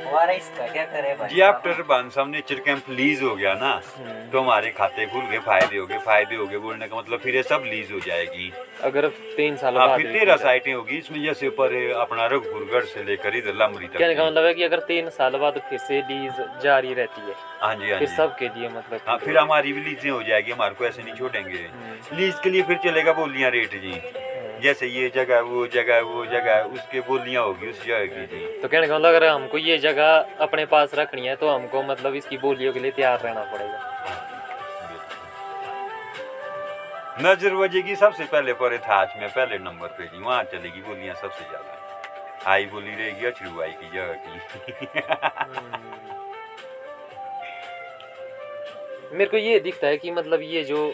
हमारा 0.08 0.34
इसका 0.34 0.68
क्या 0.68 0.84
करे 0.86 1.14
भाई 1.20 1.30
जी 1.30 1.42
आफ्टर 1.42 1.82
बांसम 1.90 2.30
नेचर 2.30 2.60
कैंप 2.66 2.90
लीज 2.90 3.22
हो 3.24 3.36
गया 3.36 3.54
ना 3.62 3.74
तो 4.32 4.40
हमारे 4.40 4.70
खाते 4.78 5.06
खुल 5.06 5.26
गए 5.32 5.40
फ़ायदे 5.46 5.78
हो 5.78 5.86
गए 5.88 5.98
फ़ायदे 6.06 6.36
हो 6.36 6.46
गए 6.48 6.58
बोलने 6.66 6.88
का 6.88 6.98
मतलब 6.98 7.20
फिर 7.20 7.36
ये 7.36 7.44
सब 7.44 7.64
लीज 7.66 7.92
हो 7.92 8.00
जाएगी। 8.06 8.52
अगर 8.84 9.08
तीन 9.38 9.56
साल 9.58 9.78
हाँ 9.78 9.88
बाद 9.88 10.02
फिर 10.02 10.12
तेरह 10.14 10.36
साइटें 10.38 10.74
होगी 10.74 10.98
इसमें 10.98 11.22
जैसे 11.24 11.48
ऊपर 11.48 11.76
अपना 12.02 12.26
रघुपुरगढ़ 12.34 12.84
से 12.86 13.04
लेकर 13.04 13.36
इधर 13.38 13.56
लामरी 13.56 13.88
तक। 13.88 13.98
कहने 13.98 14.16
का 14.16 14.26
मतलब 14.26 14.46
है 14.46 14.54
कि 14.54 14.64
अगर 14.64 14.80
तीन 14.88 15.10
साल 15.18 15.38
बाद 15.38 15.62
फिर 15.70 15.80
से 15.80 16.02
लीज 16.10 16.46
जारी 16.64 16.94
रहती 16.94 17.22
है 17.22 17.36
हाँ 17.62 17.74
जी 17.76 17.92
हाँ 17.92 18.00
जी। 18.00 18.08
सबके 18.16 18.48
लिए 18.50 18.70
मतलब 18.70 19.00
हाँ 19.08 19.18
फिर 19.18 19.38
हमारी 19.38 19.74
भी 19.74 19.82
लीजें 19.84 20.10
हो 20.10 20.22
जाएगी 20.24 20.52
हमारे 20.52 20.76
को 20.76 20.86
ऐसे 20.86 21.04
नहीं 21.04 21.16
छोड़ेंगे। 21.16 21.68
लीज 22.14 22.40
के 22.44 22.50
लिए 22.50 22.64
फिर 22.64 22.78
चलेगा 22.86 23.14
बोलियाँ 23.14 23.52
रेट 23.52 23.82
जी। 23.82 24.02
जैसे 24.62 24.88
ये 24.88 25.10
जगह 25.16 25.40
वो 25.48 25.66
जगह 25.74 26.00
वो 26.04 26.26
जगह 26.28 26.62
उसके 26.76 27.00
बोलियाँ 27.08 27.44
होगी 27.44 27.68
उस 27.70 27.86
जगह 27.86 28.06
की 28.08 28.26
जी। 28.28 28.40
तो 28.62 28.68
कहने 28.68 28.88
का 28.88 28.96
मतलब 28.96 29.10
अगर 29.10 29.24
हमको 29.26 29.58
ये 29.58 29.78
जगह 29.80 30.10
अपने 30.42 30.66
पास 30.68 30.96
रखनी 30.96 31.28
है 31.28 31.36
तो 31.36 31.50
हमको 31.50 31.84
मतलब 31.84 32.16
इसकी 32.16 32.38
बोलियों 32.38 32.74
के 32.74 32.80
लिए 32.80 32.92
तैयार 32.92 33.20
रहना 33.22 33.44
पड़ेगा। 33.54 33.80
नज़र 37.22 37.54
वजेगी 37.56 37.96
सबसे 37.96 38.24
पहले 38.26 38.54
परे 38.56 38.78
थाच 38.80 39.14
में 39.20 39.30
पहले 39.30 39.58
नंबर 39.60 39.88
पे 39.98 40.04
जी 40.06 40.24
वहाँ 40.24 40.44
चलेगी 40.46 40.82
बोलियाँ 40.82 41.16
सबसे 41.16 41.44
ज़्यादा। 41.44 42.52
आई 42.52 42.66
बोली 42.66 42.96
रहेगी 42.96 43.26
अछरू 43.26 43.62
आई 43.62 43.72
की 43.74 43.88
जगह 43.90 44.14
की। 44.16 44.32
मेरे 49.14 49.30
को 49.30 49.38
ये 49.38 49.60
दिखता 49.60 49.88
है 49.88 49.98
कि 49.98 50.12
मतलब 50.12 50.42
ये 50.44 50.64
जो 50.64 50.94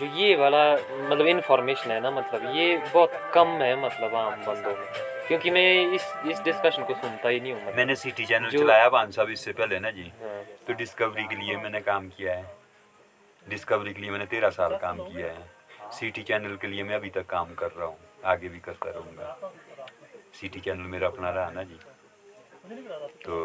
जो 0.00 0.06
ये 0.16 0.34
वाला 0.36 0.62
मतलब 0.74 1.26
इन्फॉर्मेशन 1.26 1.90
है 1.90 2.00
ना 2.00 2.10
मतलब 2.10 2.54
ये 2.56 2.76
बहुत 2.84 3.12
कम 3.34 3.48
है 3.62 3.74
मतलब 3.84 4.14
आम 4.16 4.44
बंदों 4.46 4.70
में। 4.70 5.08
क्योंकि 5.28 5.50
मैं 5.50 5.92
इस 5.94 6.06
इस 6.26 6.40
डिस्कशन 6.44 6.84
को 6.84 6.94
सुनता 6.94 7.28
ही 7.28 7.40
नहीं 7.40 7.52
हूँ 7.52 7.60
मतलब। 7.62 7.76
मैंने 7.76 7.94
सिटी 7.96 8.24
चैनल 8.26 8.50
चलाया 8.50 8.88
बान 8.88 9.10
साहब 9.10 9.30
इससे 9.30 9.52
पहले 9.52 9.78
ना 9.80 9.90
जी। 9.90 10.10
हाँ। 10.22 10.42
तो 10.66 10.72
डिस्कवरी 10.74 11.24
के 11.24 11.36
लिए 11.36 11.56
मैंने 11.56 11.80
काम 11.80 12.08
किया 12.08 12.34
है। 12.34 12.44
डिस्कवरी 13.46 13.92
के 13.94 14.00
लिए 14.00 14.10
मैंने 14.10 14.26
तेरह 14.26 14.50
साल 14.50 14.76
काम 14.78 14.98
किया 15.00 15.26
है। 15.26 15.48
सिटी 15.98 16.22
चैनल 16.22 16.56
के 16.56 16.66
लिए 16.66 16.82
मैं 16.82 16.94
अभी 16.94 17.10
तक 17.10 17.26
काम 17.26 17.54
कर 17.54 17.70
रहा 17.76 17.86
हूँ। 17.86 17.96
आगे 18.24 18.48
भी 18.48 18.58
करता 18.60 18.90
रहूँगा। 18.90 19.36
सिटी 20.40 20.60
चैनल 20.60 20.90
मेरा 20.90 21.06
अपना 21.06 21.30
रहा 21.30 21.50
ना 21.50 21.62
जी। 21.62 21.78
तो 23.24 23.36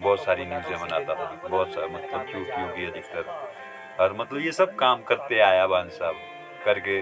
बहुत 0.00 0.24
सारी 0.24 0.44
न्यूज़ें 0.46 0.78
बनाता 0.80 1.14
था। 1.14 1.48
बहुत 1.48 1.72
सारा 1.74 1.86
मतलब 1.86 2.26
चूतियों 2.26 2.68
की 2.68 2.86
अधिकतर। 2.86 3.24
और 4.00 4.12
मतलब 4.12 4.40
ये 4.40 4.52
सब 4.52 4.74
काम 4.74 5.02
करते 5.02 5.38
आया 5.40 5.66
बान 5.66 5.88
साहब। 5.88 6.14
करके 6.64 6.98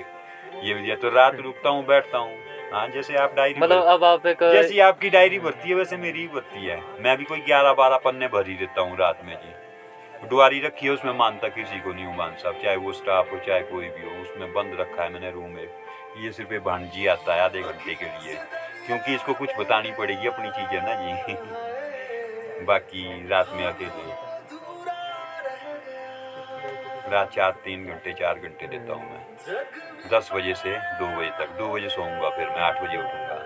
ये 0.66 0.74
भी 0.74 0.96
तो 0.96 1.08
रात 1.08 1.34
रुकता 1.34 1.68
हूँ 1.68 1.84
बैठता 1.86 2.18
हूँ। 2.18 2.34
हाँ 2.72 2.88
जैसे 2.88 3.16
आप 3.16 3.34
डायरी 3.34 3.60
मतलब 3.60 3.82
अब 3.82 4.04
आप 4.04 4.26
एक 4.26 4.42
जैसी 4.42 4.78
आपकी 4.78 5.10
डायरी 5.10 5.38
भरती 5.38 5.68
है 5.68 5.74
वैसे 5.74 5.96
मेरी 5.96 6.20
ही 6.20 6.28
भरती 6.28 6.66
है। 6.66 6.82
मैं 7.00 7.16
भी 7.16 7.24
कोई 7.24 7.40
ग्यारह 7.40 7.72
बारह 7.72 7.96
पन्ने 7.96 8.28
भर 8.28 8.46
ही 8.46 8.54
देता 8.54 8.80
हूँ 8.80 8.96
रात 8.98 9.20
में 9.24 9.34
जी। 9.34 10.28
दुआरी 10.28 10.60
रखी 10.60 10.86
है 10.86 10.92
उसमें 10.92 11.12
मानता 11.12 11.48
किसी 11.48 11.80
को 11.80 11.92
नहीं 11.92 12.04
हूँ 12.04 12.16
मान 12.16 12.34
साहब। 12.34 12.58
चाहे 12.62 12.76
वो 12.76 12.92
स्टाफ 12.92 13.32
हो 13.32 13.38
चाहे 13.38 13.60
कोई 13.60 13.88
भी 13.88 14.02
हो 14.04 14.22
उसमें 14.22 14.52
बंद 14.52 14.76
रखा 14.80 15.02
है 15.02 15.12
मैंने 15.12 15.30
रूम 15.30 15.50
में। 15.50 15.68
ये 16.24 16.32
सिर्फ़ 16.32 16.52
एक 16.54 16.64
भांजी 16.64 17.06
आता 17.06 17.34
है 17.34 17.40
आधे 17.40 17.62
घंटे 17.62 17.94
के 17.94 18.04
लिए। 18.04 18.34
क्योंकि 18.86 19.14
इसको 19.14 19.34
कुछ 19.34 19.50
बतानी 19.58 19.92
पड़ेगी 19.92 20.26
अपनी 20.26 20.50
चीज़ें 20.50 20.82
ना 20.82 20.94
जी। 20.94 22.64
बाकी 22.64 23.28
रात 23.28 23.48
में 23.52 23.64
अकेले। 23.66 24.29
रात 27.10 27.30
चार, 27.34 27.50
तीन 27.64 27.86
घंटे, 27.86 28.12
चार 28.12 28.38
घंटे 28.38 28.66
देता 28.66 28.92
हूँ 28.92 29.10
मैं। 29.10 29.20
दस 30.10 30.30
बजे 30.34 30.54
से 30.54 30.76
दो 30.98 31.06
बजे 31.18 31.30
तक, 31.38 31.56
दो 31.58 31.72
बजे 31.72 31.88
सोऊँगा, 31.88 32.30
फिर 32.30 32.48
मैं 32.48 32.60
आठ 32.60 32.82
बजे 32.82 32.98
उठूँगा। 32.98 33.38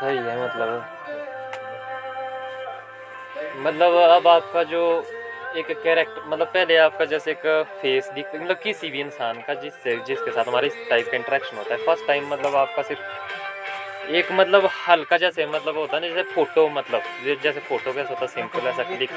सही 0.00 0.16
है 0.16 0.42
मतलब। 0.42 0.96
मतलब 3.66 3.94
अब 4.10 4.26
आपका 4.28 4.62
जो 4.62 4.82
एक 5.56 5.70
कैरेक्टर 5.82 6.28
मतलब 6.28 6.46
पहले 6.46 6.76
आपका 6.76 7.04
जैसे 7.04 7.30
एक 7.30 7.46
फेस 7.80 8.08
दिख 8.14 8.34
मतलब 8.34 8.58
किसी 8.58 8.90
भी 8.90 9.00
इंसान 9.00 9.40
का 9.42 9.54
जिससे, 9.54 9.96
जिसके 10.06 10.30
साथ 10.30 10.48
हमारे 10.48 10.66
इस 10.66 10.74
टाइप 10.90 11.10
का 11.10 11.16
इंटरेक्शन 11.16 11.56
होता 11.56 11.74
है 11.74 11.84
फ़र्स्ट 11.86 12.06
टाइम 12.06 12.28
मतलब 12.28 12.54
आपका 12.56 12.82
सिर्फ़ 12.82 13.00
एक 14.10 14.30
मतलब 14.32 14.68
हल्का 14.88 15.16
जैसे 15.18 15.46
मतलब 15.46 15.76
होता 15.76 15.96
है 15.96 16.00
ना 16.02 16.08
जैसे 16.08 16.22
फ़ोटो 16.32 16.68
मतलब 16.68 17.02
जैसे 17.42 17.60
फ़ोटो 17.60 17.92
कैसे 17.92 18.14
होता 18.14 18.26
सिंपल 18.26 18.66
ऐसा 18.68 18.82
क्लिक 18.84 19.10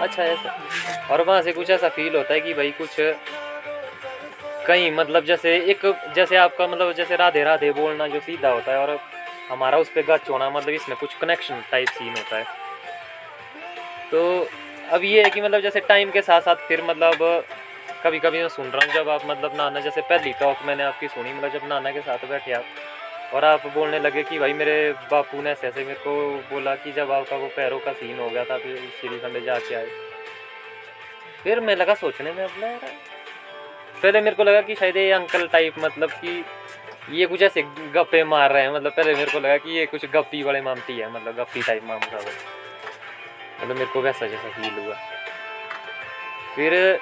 अच्छा 0.00 0.22
ऐसा। 0.24 1.08
और 1.10 1.22
वहाँ 1.22 1.42
से 1.42 1.52
कुछ 1.52 1.70
ऐसा 1.70 1.88
फील 1.88 2.16
होता 2.16 2.34
है 2.34 2.40
कि 2.40 2.54
भाई 2.54 2.70
कुछ 2.80 2.96
कहीं 4.66 4.90
मतलब 4.92 5.24
जैसे 5.24 5.56
एक, 5.70 5.86
जैसे 6.14 6.36
आपका 6.36 6.66
मतलब 6.66 6.92
जैसे 6.92 7.16
राधे 7.16 7.42
राधे 7.44 7.70
बोलना 7.72 8.06
जो 8.08 8.20
सीधा 8.20 8.48
होता 8.48 8.72
है 8.72 8.78
और 8.78 8.98
हमारा 9.50 9.78
उस 9.78 9.88
पर 9.88 10.02
गच 10.06 10.28
होना 10.30 10.50
मतलब 10.50 10.74
इसमें 10.74 10.96
कुछ 10.98 11.14
कनेक्शन 11.14 11.62
टाइप 11.70 11.88
सीन 11.88 12.10
होता 12.10 12.36
है। 12.36 12.44
तो 14.10 14.48
अब 14.92 15.04
ये 15.04 15.22
है 15.22 15.30
कि 15.30 15.40
मतलब 15.40 15.60
जैसे 15.60 15.80
टाइम 15.80 16.10
के 16.10 16.22
साथ 16.22 16.40
साथ 16.40 16.68
फिर 16.68 16.82
मतलब 16.84 17.44
कभी 18.04 18.18
कभी 18.18 18.40
मैं 18.40 18.48
सुन 18.48 18.66
रहा 18.66 18.84
हूँ, 18.84 18.94
जब 18.94 19.08
आप 19.08 19.26
मतलब 19.26 19.56
नाना, 19.56 19.80
जैसे 19.80 20.00
पहली 20.00 20.32
टॉक 20.40 20.56
मैंने 20.66 20.82
आपकी 20.82 21.08
सुनी 21.08 21.32
मतलब 21.32 21.52
जब 21.52 21.68
नाना 21.68 21.90
के 21.90 22.00
साथ 22.00 22.28
बैठे 22.28 22.52
आप 22.52 22.64
और 23.34 23.44
आप 23.44 23.66
बोलने 23.66 23.98
लगे 23.98 24.22
कि 24.22 24.38
भाई 24.38 24.52
मेरे 24.52 24.92
बापू 25.10 25.42
ने 25.42 25.50
ऐसे 25.50 25.66
ऐसे 25.66 25.84
मेरे 25.84 25.98
को 25.98 26.30
बोला 26.50 26.74
कि 26.74 26.92
जब 26.92 27.12
आपका 27.12 27.36
वो 27.36 27.46
पैरों 27.46 27.78
का 27.78 27.92
सीन 27.92 28.18
हो 28.20 28.28
गया 28.28 28.44
था, 28.44 28.58
फिर 28.58 28.76
श्रीखंड 29.00 29.44
जाके 29.44 29.74
आए। 29.74 29.86
फिर 31.44 31.60
मैं 31.60 31.76
लगा 31.76 31.94
सोचने 31.94 32.32
में 32.32 32.44
अपना 32.44 32.76
पहले 34.02 34.20
मेरे 34.20 34.36
को 34.36 34.44
लगा 34.44 34.60
कि 34.60 34.74
शायद 34.74 34.96
ये 34.96 35.10
अंकल 35.12 35.46
टाइप 35.46 35.74
मतलब 35.78 36.10
कि 36.10 36.44
ये 37.10 37.26
कुछ 37.26 37.42
ऐसे 37.42 37.62
गप्पे 37.94 38.24
मार 38.24 38.52
रहे 38.52 38.62
हैं। 38.62 38.70
मतलब 38.70 38.92
पहले 38.92 39.14
मेरे 39.14 39.32
को 39.32 39.38
लगा 39.38 39.56
कि 39.56 39.78
ये 39.78 39.86
कुछ 39.86 40.06
गप्पी 40.06 40.42
वाले 40.42 40.60
मामती 40.60 40.96
है 40.98 41.10
मतलब 41.10 41.36
गप्पी 41.36 41.62
टाइप 41.62 41.84
माम 41.84 42.00
था 42.00 42.18
वो। 42.18 42.30
मतलब 43.62 43.76
मेरे 43.76 43.90
को 43.92 44.00
वैसा 44.00 44.26
जैसा 44.26 44.48
फील 44.48 44.84
हुआ। 44.84 44.94
फिर, 46.56 47.00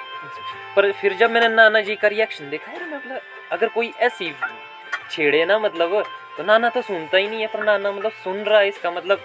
पर 0.75 0.91
फिर 0.91 1.13
जब 1.13 1.31
मैंने 1.31 1.47
नाना 1.47 1.81
जी 1.81 1.95
का 1.95 2.07
रिएक्शन 2.07 2.49
देखा 2.49 2.71
यार 2.71 2.83
मतलब 2.83 3.21
अगर 3.51 3.67
कोई 3.67 3.93
ऐसी 3.99 4.35
छेड़े 5.11 5.45
ना 5.45 5.59
मतलब 5.59 6.03
तो 6.39 6.43
नाना 6.45 6.67
तो 6.69 6.81
सुनता 6.81 7.17
ही 7.17 7.27
नहीं 7.27 7.41
है 7.41 7.47
पर 7.47 7.63
नाना 7.63 7.91
मतलब 7.91 8.11
सुन 8.23 8.37
रहा 8.39 8.59
है 8.59 8.67
इसका 8.67 8.91
मतलब। 8.91 9.19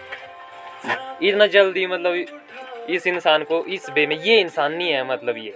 इतना 1.23 1.47
जल्दी 1.47 1.87
मतलब 1.87 2.15
इस 2.91 3.07
इंसान 3.07 3.45
को 3.45 3.63
इस 3.67 3.89
बे 3.91 4.07
में 4.07 4.17
ये 4.17 4.39
इंसान 4.41 4.73
नहीं 4.73 4.91
है 4.93 5.07
मतलब 5.09 5.37
ये। 5.39 5.51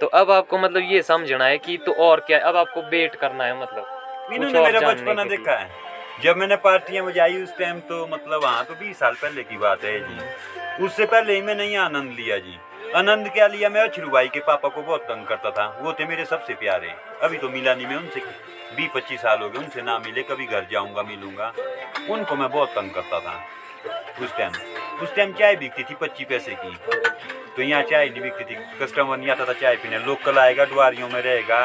तो 0.00 0.06
अब 0.06 0.30
आपको 0.30 0.58
मतलब 0.58 0.82
ये 0.82 1.02
समझना 1.02 1.44
है 1.44 1.56
कि 1.58 1.76
तो 1.76 1.92
और 2.00 2.20
क्या 2.20 2.38
है? 2.38 2.44
अब 2.44 2.56
आपको 2.56 2.82
वेट 2.90 3.14
करना 3.14 3.44
है 3.44 3.60
मतलब। 3.60 4.30
मेरा 4.30 4.80
बचपना 4.80 5.24
देखा 5.24 5.56
है। 5.56 5.68
जब 6.22 6.36
मैंने 6.36 6.56
पार्टियाँ 6.62 7.04
बजाई 7.06 7.42
उस 7.42 7.58
टाइम 7.58 7.80
तो 7.80 8.06
मतलब 8.06 8.44
हाँ 8.44 8.64
तो 8.64 8.74
बीस 8.74 8.98
साल 8.98 9.14
पहले 9.22 9.42
की 9.42 9.56
बात 9.56 9.84
है 9.84 9.98
जी। 10.00 10.84
उससे 10.84 11.06
पहले 11.06 11.34
ही 11.34 11.42
मैंने 11.42 11.64
यहाँ 11.64 11.86
आनंद 11.86 12.12
लिया 12.12 12.38
जी। 12.38 12.58
आनंद 12.96 13.28
क्या 13.32 13.46
लिया? 13.48 13.68
मैं 13.68 13.82
अछरू 13.82 14.08
भाई 14.10 14.28
के 14.28 14.40
पापा 14.46 14.68
को 14.68 14.82
बहुत 14.82 15.02
तंग 15.02 15.26
करता 15.26 15.50
था। 15.50 15.66
वो 15.80 15.92
थे 15.92 16.06
मेरे 16.06 16.24
सबसे 16.26 16.54
प्यारे। 16.54 16.94
अभी 17.22 17.38
तो 17.38 17.48
मिला 17.48 17.74
नहीं 17.74 17.86
मैं 17.86 17.96
उनसे। 17.96 18.22
बीस 18.80 18.90
पच्चीस 18.94 19.20
साल 19.20 19.40
हो 19.40 19.48
गए, 19.48 19.58
उनसे 19.58 19.82
ना 19.82 19.98
मिले, 19.98 20.22
कभी 20.22 20.46
घर 20.46 20.66
जाऊँगा, 20.70 21.02
मिलूँगा। 21.02 21.52
उनको 22.10 22.36
मैं 22.36 22.48
बहुत 22.50 22.68
तंग 22.68 22.90
करता 22.90 23.18
था 23.20 23.34
उस 24.22 24.36
टाइम 24.36 24.52
उस 25.02 25.14
टाइम 25.16 25.32
चाय 25.32 25.56
बिकती 25.56 25.82
थी 25.82 25.94
पच्चीस 25.94 26.26
पैसे 26.26 26.54
की। 26.54 26.70
तो 27.56 27.62
यहाँ 27.62 27.82
चाय 27.82 28.08
नहीं 28.08 28.22
बिकती 28.22 28.44
थी। 28.44 28.56
कस्टमर 28.80 29.16
नहीं 29.16 29.30
आता 29.30 29.44
था 29.44 29.52
चाय 29.52 29.76
पीने। 29.76 29.98
लोकल 29.98 30.38
आएगा, 30.38 30.64
डुआरियों 30.64 31.08
में 31.08 31.20
रहेगा, 31.22 31.60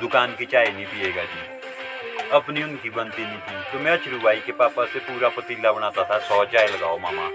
दुकान 0.00 0.34
की 0.36 0.46
चाय 0.46 0.66
नहीं 0.66 0.86
पिएगा 0.86 1.22
जी। 1.24 2.28
अपनी 2.30 2.62
उनकी 2.62 2.90
बनती 2.90 3.22
नहीं 3.22 3.38
थी। 3.38 3.72
तो 3.72 3.78
मैं 3.78 3.92
अचरू 3.92 4.18
भाई 4.18 4.40
के 4.46 4.52
पापा 4.52 4.84
से 4.84 4.98
पूरा 4.98 5.28
पतीला 5.28 5.72
बनाता 5.72 6.04
था, 6.04 6.18
सौ 6.18 6.44
चाय 6.44 6.66
लगाओ 6.66 6.98
मामा। 6.98 7.30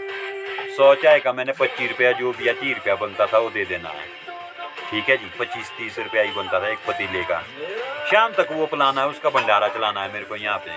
सौ 0.77 0.93
चाय 0.95 1.19
का 1.19 1.33
मैंने 1.33 1.53
पच्चीस 1.59 1.89
रुपया 1.89 2.11
जो 2.11 2.31
भी 2.31 2.47
या 2.47 2.53
तीस 2.53 2.75
रुपया 2.77 2.95
बनता 2.95 3.25
था, 3.25 3.37
वो 3.37 3.49
दे 3.49 3.65
देना। 3.65 3.89
है 3.89 4.05
ठीक 4.91 5.09
है 5.09 5.17
जी, 5.17 5.31
पच्चीस 5.39 5.71
तीस 5.77 5.99
रुपया 5.99 6.21
ही 6.21 6.31
बनता 6.31 6.59
था 6.61 6.67
एक 6.67 6.79
पतीले 6.87 7.23
का। 7.23 7.43
शाम 8.11 8.31
तक 8.33 8.47
वो 8.51 8.65
पिलाना 8.67 9.01
है, 9.01 9.07
उसका 9.07 9.29
भंडारा 9.29 9.67
चलाना 9.69 10.01
है 10.03 10.11
मेरे 10.13 10.25
को 10.25 10.35
यहाँ 10.35 10.57
पे। 10.59 10.71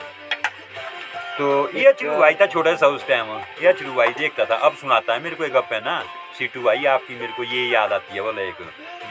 तो 1.39 1.47
ये 1.75 1.85
अचरू 1.87 2.17
भाई 2.19 2.35
था 2.35 2.47
छोटा 2.47 2.75
सा 2.77 2.87
उस 2.89 3.07
टाइम 3.09 3.31
ये 3.63 3.67
अचरू 3.69 3.95
भाई 3.95 4.13
देखता 4.19 4.45
था, 4.45 4.57
अब 4.57 4.75
सुनाता 4.77 5.13
है 5.13 5.23
मेरे 5.23 5.37
को 5.37 5.45
एक 5.45 5.53
गप 5.53 5.73
है 5.73 5.81
ना। 5.81 6.03
सीटू 6.39 6.63
भाई 6.63 6.85
आपकी 6.87 7.15
मेरे 7.15 7.33
को 7.33 7.45
ये 7.45 7.65
याद 7.69 7.93
आती 7.93 8.15
है 8.15 8.23
बोला 8.23 8.43
एक, 8.43 8.63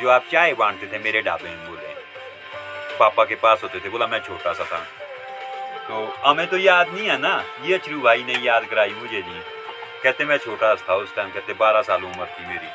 जो 0.02 0.10
आप 0.10 0.26
चाय 0.32 0.54
बांटते 0.54 0.88
थे 0.88 1.00
मेरे 1.04 1.22
ढाबे 1.22 1.50
में 1.50 1.68
बोले। 1.68 1.94
पापा 3.00 3.24
के 3.26 3.36
पास 3.36 3.64
होते 3.64 3.80
थे, 3.80 3.90
बोला 3.90 4.08
मैं 4.08 4.20
छोटा 4.20 4.54
सा 4.54 4.64
था। 4.64 4.80
तो 5.88 6.06
हमें 6.26 6.48
तो 6.48 6.58
याद 6.60 6.90
नहीं 6.90 7.08
है 7.10 7.18
ना, 7.18 7.44
ये 7.64 7.74
अचरू 7.74 8.02
भाई 8.02 8.24
ने 8.24 8.40
याद 8.46 8.66
कराई 8.66 8.94
मुझे 8.94 9.22
जी 9.22 9.42
कहते 10.04 10.26
मैं 10.26 10.38
छोटा 10.38 10.74
सा 10.76 10.86
था 10.90 10.96
उस 10.96 11.16
टाइम 11.16 11.30
कहते 11.30 11.54
बारह 11.56 11.82
साल 11.82 12.04
उम्र 12.04 12.26
थी 12.28 12.46
मेरी। 12.46 12.68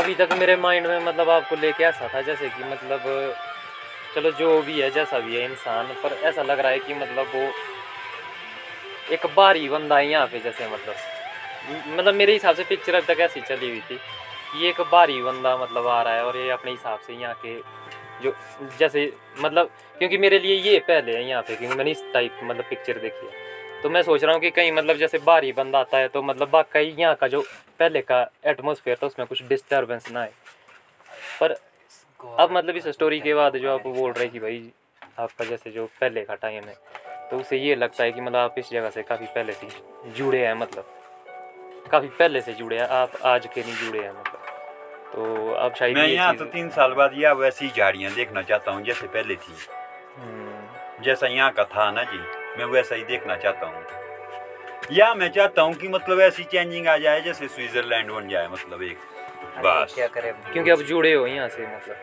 अभी 0.00 0.14
तक 0.14 0.28
मेरे 0.38 0.54
माइंड 0.56 0.86
में 0.86 1.04
मतलब 1.04 1.30
आपको 1.30 1.56
लेके 1.56 1.84
ऐसा 1.84 2.08
था 2.08 2.20
जैसे 2.22 2.48
कि 2.48 2.64
मतलब 2.64 3.02
चलो 4.14 4.30
जो 4.32 4.60
भी 4.62 4.80
है, 4.80 4.90
जैसा 4.90 5.18
भी 5.18 5.36
है 5.36 5.44
इंसान, 5.44 5.86
पर 6.02 6.12
ऐसा 6.24 6.42
लग 6.42 6.60
रहा 6.60 6.70
है 6.72 6.78
कि 6.78 6.94
मतलब 6.94 7.26
वो 7.34 7.42
एक 9.14 9.26
बारी 9.36 9.68
बंदा 9.68 9.98
है 9.98 10.08
यहाँ 10.08 10.26
पे 10.26 10.40
जैसे 10.40 10.68
मतलब। 10.68 10.94
मतलब 11.88 12.14
मेरे 12.14 12.32
हिसाब 12.32 12.54
से 12.56 12.64
पिक्चर 12.64 12.94
अब 12.94 13.04
तक 13.04 13.20
ऐसी 13.20 13.40
चली 13.42 13.68
हुई 13.68 13.80
थी 13.80 13.96
कि 14.52 14.68
एक 14.68 14.80
बारी 14.92 15.20
बंदा 15.22 15.56
मतलब 15.56 15.86
आ 15.88 16.00
रहा 16.02 16.14
है 16.14 16.24
और 16.24 16.36
ये 16.36 16.50
अपने 16.50 16.70
हिसाब 16.70 16.98
से 17.06 17.14
यहाँ 17.14 17.34
के 17.44 17.54
जो, 18.22 18.34
जैसे 18.78 19.12
मतलब 19.40 19.70
क्योंकि 19.98 20.18
मेरे 20.18 20.38
लिए 20.38 20.54
ये 20.62 20.78
पहले 20.88 21.16
है 21.16 21.28
यहाँ 21.28 21.42
पे 21.42 21.56
क्योंकि 21.56 21.76
मैंने 21.76 21.90
इस 21.90 22.04
टाइप 22.14 22.40
मतलब 22.44 22.64
पिक्चर 22.70 22.98
देखी 22.98 23.26
है। 23.26 23.48
तो 23.82 23.90
मैं 23.90 24.02
सोच 24.02 24.24
रहा 24.24 24.32
हूँ 24.32 24.40
कि 24.40 24.50
कहीं 24.50 24.72
मतलब 24.72 24.96
जैसे 24.96 25.18
बाहरी 25.18 25.52
बंदा 25.52 25.78
आता 25.78 25.98
है 25.98 26.08
तो 26.08 26.22
मतलब 26.22 26.50
वाकई 26.54 26.94
यहाँ 26.98 27.14
का 27.20 27.28
जो 27.28 27.40
पहले 27.78 28.00
का 28.02 28.20
एटमोसफेयर 28.46 28.96
था 29.02 29.06
उसमें 29.06 29.26
कुछ 29.28 29.42
डिस्टर्बेंस 29.48 30.10
ना 30.12 30.20
आए। 30.20 30.32
पर 31.40 31.56
अब 32.38 32.50
मतलब 32.52 32.76
इस 32.76 32.86
स्टोरी 32.88 33.20
के 33.20 33.34
बाद 33.34 33.56
जो 33.56 33.72
आप 33.72 33.86
बोल 33.86 34.12
रहे 34.12 34.28
कि 34.28 34.38
भाई 34.38 34.70
आपका 35.18 35.44
जैसे 35.44 35.70
जो 35.70 35.86
पहले 36.00 36.24
का 36.24 36.34
टाइम 36.34 36.64
है 36.64 36.74
तो 37.30 37.36
उसे 37.36 37.56
ये 37.58 37.74
लगता 37.74 38.04
है 38.04 38.12
कि 38.12 38.20
मतलब 38.20 38.36
आप 38.36 38.54
इस 38.58 38.70
जगह 38.72 38.90
से 38.90 39.02
काफ़ी 39.02 39.26
पहले 39.34 39.52
से 39.52 39.68
जुड़े 40.16 40.46
हैं 40.46 40.54
मतलब। 40.54 40.84
काफ़ी 41.90 42.08
पहले 42.18 42.40
से 42.40 42.52
जुड़े 42.54 42.78
हैं 42.78 42.86
आप 42.88 43.16
आज 43.24 43.46
के 43.54 43.60
नहीं 43.60 43.74
जुड़े 43.76 44.02
हैं 44.02 44.10
मतलब। 44.10 44.38
तो 45.14 45.52
अब 45.52 45.74
शायद 45.74 45.96
मैं 45.96 46.06
यहाँ 46.06 46.34
तो 46.36 46.44
तीन 46.46 46.68
साल 46.70 46.92
बाद 46.94 47.14
या 47.18 47.32
वैसी 47.34 47.68
झाड़ियाँ 47.68 48.12
देखना 48.14 48.42
चाहता 48.42 48.72
हूँ 48.72 48.84
जैसे 48.84 49.06
पहले 49.06 49.36
थी। 49.36 49.54
हम्म, 50.16 51.02
जैसा 51.04 51.26
यहाँ 51.26 51.50
का 51.52 51.64
था 51.64 51.90
ना 51.90 52.04
जी। 52.04 52.18
मैं 52.58 52.64
वैसा 52.66 52.94
ही 52.94 53.02
देखना 53.04 53.36
चाहता 53.36 53.66
हूँ। 53.66 53.84
या 54.92 55.12
मैं 55.14 55.28
चाहता 55.32 55.62
हूँ 55.62 55.74
कि 55.74 55.88
मतलब 55.88 56.20
ऐसी 56.20 56.44
चेंजिंग 56.44 56.86
आ 56.88 56.96
जाए 56.98 57.20
जैसे 57.22 57.48
स्विट्जरलैंड 57.48 58.10
बन 58.10 58.28
जाए 58.28 58.48
मतलब 58.48 58.82
एक 58.82 58.98
बस 59.64 59.94
क्या 59.94 60.06
करें 60.08 60.32
क्योंकि 60.52 60.70
अब 60.70 60.82
जुड़े 60.84 61.12
हो 61.12 61.26
यहाँ 61.26 61.48
से 61.48 61.66
मतलब। 61.66 61.96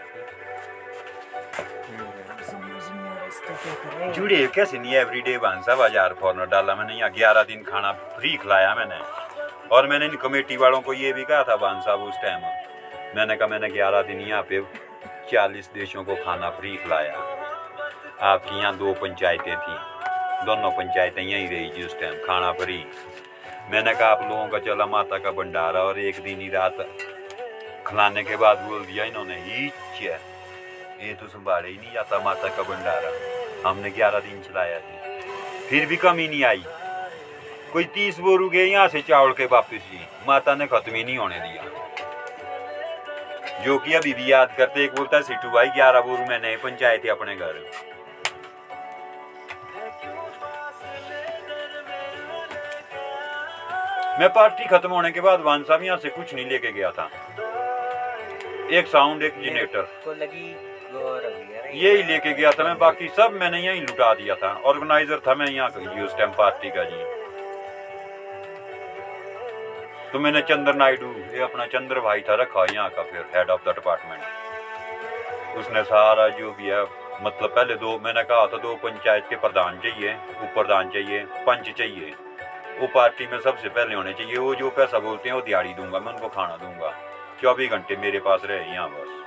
जुड़े 4.16 4.48
कैसे? 4.56 4.78
नहीं 4.80 4.96
एवरीडे 4.96 5.38
भांसा 5.38 5.76
बाज़ार 5.76 6.14
फॉर्नर 6.22 6.46
डाला 6.48 6.76
मैंने 6.76 6.94
यहाँ 6.96 7.10
ग्यारह 7.12 7.44
दिन 7.44 7.64
खाना 7.64 7.92
फ्री 7.92 8.36
खिलाया 8.38 8.74
मैंने। 8.76 9.00
और 9.72 9.88
मैंने 9.90 10.06
इन 10.06 10.16
कमेटी 10.18 10.58
वालों 10.58 10.82
को 10.82 10.94
ये 10.94 11.14
भी 11.14 11.24
कहा 11.24 11.44
था 11.44 11.56
भान 11.58 11.82
साहब 11.82 12.02
उस 12.04 12.16
टाइम 12.22 12.40
मैंने 13.16 13.36
कहा 13.36 13.48
मैंने 13.48 13.70
ग्यारह 13.70 14.02
दिन 14.04 14.22
यहाँ 14.22 14.42
पे 14.50 14.62
चालीस 15.32 15.70
देशों 15.74 16.04
को 16.04 16.16
खाना 16.16 16.50
फ्री 16.50 16.76
खिलाया। 16.78 17.14
आपकी 18.24 18.60
यहाँ 18.60 18.78
दो 18.78 18.94
पंचायतें 19.02 19.56
थी। 19.56 19.76
दोनों 20.46 20.72
पंचायतें 20.72 21.22
यहीं 21.22 21.48
रही 21.50 21.70
जी 21.70 21.84
उस 21.84 22.00
टाइम 22.00 22.14
खाना 22.26 22.52
फ्री 22.54 22.84
मैंने 23.72 23.94
कहा, 23.94 24.10
आप 24.10 24.22
लोगों 24.22 24.48
का 24.48 24.60
चला 24.60 24.86
माता 24.86 25.18
का 25.18 25.32
भंडारा 25.32 25.82
और 25.82 26.00
एक 26.00 26.22
दिन 26.24 26.42
ही 26.42 26.50
रात 26.50 26.78
खिलाने 27.88 28.24
के 28.24 28.36
बाद 28.36 28.58
बोल 28.60 28.86
दिया 28.86 29.06
इन्होंने 29.06 29.36
ही 29.38 29.66
ये 30.00 31.14
तो 31.14 31.28
संभाले 31.28 31.68
ही 31.70 31.76
नहीं 31.76 31.94
जाता 31.94 32.20
माता 32.20 32.48
का 32.48 32.64
भंडारा। 32.64 33.12
हमने 33.66 33.90
ग्यारह 33.90 34.20
दिन 34.20 34.42
चलाया 34.44 34.78
जी। 34.80 34.96
फिर 35.70 35.86
भी 35.86 35.96
कमी 35.98 36.28
नहीं 36.28 36.44
आई। 36.44 36.64
कोई 37.74 37.84
तीस 37.96 38.20
बोरू 38.20 38.50
गए 38.50 38.66
यहाँ 38.66 38.88
से 38.88 39.02
चावल 39.02 39.32
के 39.34 39.46
वापिस 39.52 39.82
जी। 39.82 40.00
माता 40.28 40.56
ने 40.56 40.66
खत्म 40.68 40.94
ही 40.94 41.04
नहीं 41.04 41.18
होने 41.18 41.40
दिया। 41.40 41.64
जो 43.66 43.78
कि 43.80 43.94
अभी 43.94 44.14
भी 44.14 44.32
याद 44.32 44.56
करते, 44.58 44.84
एक 44.84 44.96
बोलता, 44.96 45.22
सिटू 45.22 45.50
भाई, 45.50 45.68
ग्यारह 45.76 46.02
बोरू 46.02 46.26
मैंने 46.26 46.56
पंचायत 46.58 47.04
थी 47.04 47.10
अपने 47.10 47.36
घर। 47.36 47.54
मैं 54.20 54.28
पार्टी 54.34 54.66
खत्म 54.68 54.90
होने 54.90 55.10
के 55.12 55.22
बाद 55.22 55.42
वान 55.42 55.64
साहब 55.64 55.84
यहाँ 55.84 55.98
से 55.98 56.10
कुछ 56.10 56.34
नहीं 56.34 56.46
लेके 56.46 56.72
गया 56.72 56.90
था। 56.92 57.10
एक 58.78 58.88
साउंड 58.88 59.24
एक 59.24 59.34
जनरेटर 59.42 59.82
गौरव 60.94 61.54
यार 61.54 61.68
यही 61.76 62.04
लेके 62.04 62.34
गया 62.34 62.52
था 62.52 62.64
मैं 62.64 62.78
बाकी 62.78 63.08
सब 63.18 63.38
मैंने 63.40 63.60
यही 63.62 63.80
लुटा 63.82 64.14
दिया 64.14 64.36
था। 64.36 64.52
ऑर्गेनाइजर 64.66 65.20
था 65.28 65.36
मैं 65.36 65.48
यहाँ 65.48 65.70
का 65.70 66.04
उस 66.06 66.18
टाइम 66.18 66.32
पार्टी 66.38 66.70
का 66.78 66.84
जी 66.84 67.04
तो 70.12 70.20
मैंने 70.20 70.42
चंद्र 70.50 70.74
नायडू 70.76 71.14
ये 71.34 71.42
अपना 71.44 71.66
चंद्र 71.68 72.00
भाई 72.02 72.22
था 72.30 72.36
रखा 72.42 72.66
यहाँ 72.74 72.90
का 72.90 73.04
फिर 73.04 73.26
हेड 73.36 73.50
ऑफ़ 73.50 73.70
द 73.70 73.74
डिपार्टमेंट 73.76 75.58
उसने 75.60 75.84
सारा 75.86 76.28
जो 76.40 76.52
भी 76.52 76.70
है 76.70 76.84
मतलब 77.24 77.50
पहले 77.50 77.76
दो 77.78 77.98
मैंने 78.04 78.24
कहा 78.26 78.46
था 78.48 78.58
दो 78.64 78.76
पंचायत 78.84 79.26
के 79.30 79.36
प्रधान 79.38 79.80
चाहिए 79.84 80.14
उप 80.14 80.54
प्रधान 80.56 80.90
चाहिए 80.90 81.26
पंच 81.48 81.70
चाहिए। 81.78 82.14
वो 82.80 82.88
पार्टी 82.94 83.28
में 83.28 83.40
सबसे 83.40 83.70
पहले 83.70 83.96
होने 83.96 84.12
चाहिए 84.14 84.38
वो 84.38 84.54
जो 84.56 84.70
पैसा 84.72 85.00
बोलते 85.00 85.30
हैं 85.30 85.36
वो 85.36 85.42
दिहाड़ी 85.44 85.74
दूँगा 85.74 86.00
मैं 86.00 86.14
उनको 86.14 86.28
खाना 86.30 86.58
दूँगा 86.58 86.92
चौबीस 87.42 87.72
घंटे 87.72 87.96
मेरे 87.98 88.20
पास 88.22 88.42
रहे 88.46 88.74
यहाँ 88.74 88.90
बस 88.90 89.26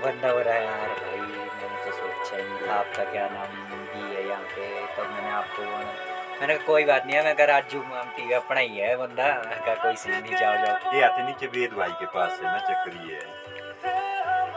बंदा 0.00 0.30
हो 0.30 0.40
रहा 0.40 0.54
है 0.54 0.64
यार 0.64 0.88
भाई 0.94 1.20
मैंने 1.20 1.84
तो 1.84 1.92
सोचा 1.92 2.36
ही 2.38 2.68
आपका 2.70 3.04
क्या 3.12 3.28
नाम 3.28 3.54
भी 3.84 4.14
है 4.14 4.26
यहाँ 4.28 4.42
पे 4.46 4.66
तब 4.86 4.96
तो 4.96 5.10
मैंने 5.12 5.30
आपको 5.32 6.13
मैंने 6.40 6.54
कहा 6.54 6.66
कोई 6.66 6.84
बात 6.84 7.06
नहीं 7.06 7.16
है 7.16 7.24
मैं 7.24 7.34
कहा 7.36 7.46
राजू 7.46 7.78
मामटी 7.90 8.28
का 8.28 8.36
अपना 8.36 8.60
ही 8.60 8.78
है 8.78 8.96
बंदा। 8.96 9.26
मैं 9.48 9.60
कहा 9.64 9.74
कोई 9.82 9.96
सीन 9.96 10.14
नहीं 10.14 10.36
जाओ 10.40 10.54
जाओ। 10.64 10.94
ये 10.94 11.02
आते 11.04 11.22
नीचे 11.26 11.46
वेद 11.54 11.72
भाई 11.78 11.92
के 12.00 12.06
पास 12.14 12.40
है 12.40 12.52
ना 12.52 12.58
चक्कर 12.68 12.92
ये 13.08 13.16
है। 13.16 13.26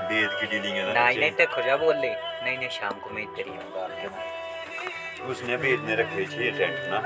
वेद 0.09 0.29
की 0.39 0.45
डीलिंग 0.47 0.75
है 0.77 0.83
ना 0.85 0.93
नहीं 0.99 1.19
नहीं 1.19 1.31
देखो 1.37 1.61
जा 1.61 1.75
बोल। 1.77 1.95
ले 1.95 2.09
नहीं 2.09 2.57
नहीं 2.57 2.69
शाम 2.79 2.99
को 3.03 3.09
मैं 3.09 3.23
इधर 3.23 3.45
ही 3.49 3.57
आऊँगा 3.57 3.83
उसने 5.29 5.55
वेद 5.61 5.79
ने 5.87 5.95
रखे 5.95 6.25
थे 6.33 6.51
टेंट 6.57 6.77
ना। 6.89 6.97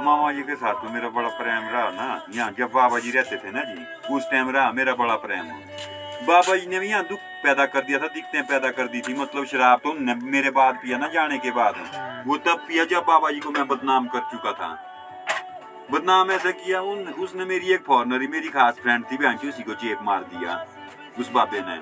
मामा 0.00 0.32
जी 0.32 0.42
के 0.42 0.54
साथ 0.56 0.74
तो 0.74 0.88
मेरा 0.88 1.08
बड़ा 1.10 1.28
प्रेम 1.38 1.68
रहा 1.68 1.88
ना। 1.92 2.22
यहाँ 2.34 2.50
जब 2.58 2.70
बाबा 2.74 2.98
जी 2.98 3.10
रहते 3.10 3.36
थे 3.36 3.50
ना 3.50 3.62
जी, 3.64 4.14
उस 4.14 4.30
टाइम 4.30 4.50
रहा 4.50 4.70
मेरा 4.72 4.94
बड़ा 4.94 5.16
प्रेम। 5.16 5.50
बाबा 6.26 6.56
जी 6.56 6.66
ने 6.66 6.78
भी 6.78 6.88
यहाँ 6.88 7.04
दुख 7.04 7.18
पैदा 7.44 7.66
कर 7.66 7.80
दिया 7.80 7.98
था, 7.98 8.06
दिक्कतें 8.08 8.46
पैदा 8.46 8.70
कर 8.70 8.86
दी 8.86 9.00
थी 9.00 9.14
मतलब 9.14 9.44
शराब 9.46 9.78
तो 9.78 9.92
मेरे 10.26 10.50
बाद 10.50 10.74
पिया 10.74 10.98
ना, 10.98 11.08
जाने 11.08 11.38
के 11.38 11.50
बाद। 11.50 11.74
वो 12.26 12.36
तब 12.38 12.64
पिया 12.68 12.84
जब 12.84 13.04
बाबा 13.06 13.30
जी 13.30 13.40
को 13.40 13.50
मैं 13.50 13.66
बदनाम 13.68 14.06
कर 14.08 14.20
चुका 14.30 14.52
था। 14.52 14.68
बदनाम 15.90 16.30
ऐसा 16.30 16.50
किया, 16.52 16.80
उन, 16.82 16.98
उसने 17.18 17.44
मेरी 17.44 17.72
एक 17.74 17.84
फॉरनर 17.86 18.28
मेरी 18.28 18.48
खास 18.48 18.74
फ्रेंड 18.82 19.04
थी, 19.04 19.16
बहन 19.16 19.36
की 19.36 19.48
उसी 19.48 19.62
को 19.62 19.74
चेप 19.74 19.98
मार 20.02 20.22
दिया, 20.24 20.64
उस 21.18 21.30
बाबे 21.30 21.60
ने। 21.60 21.76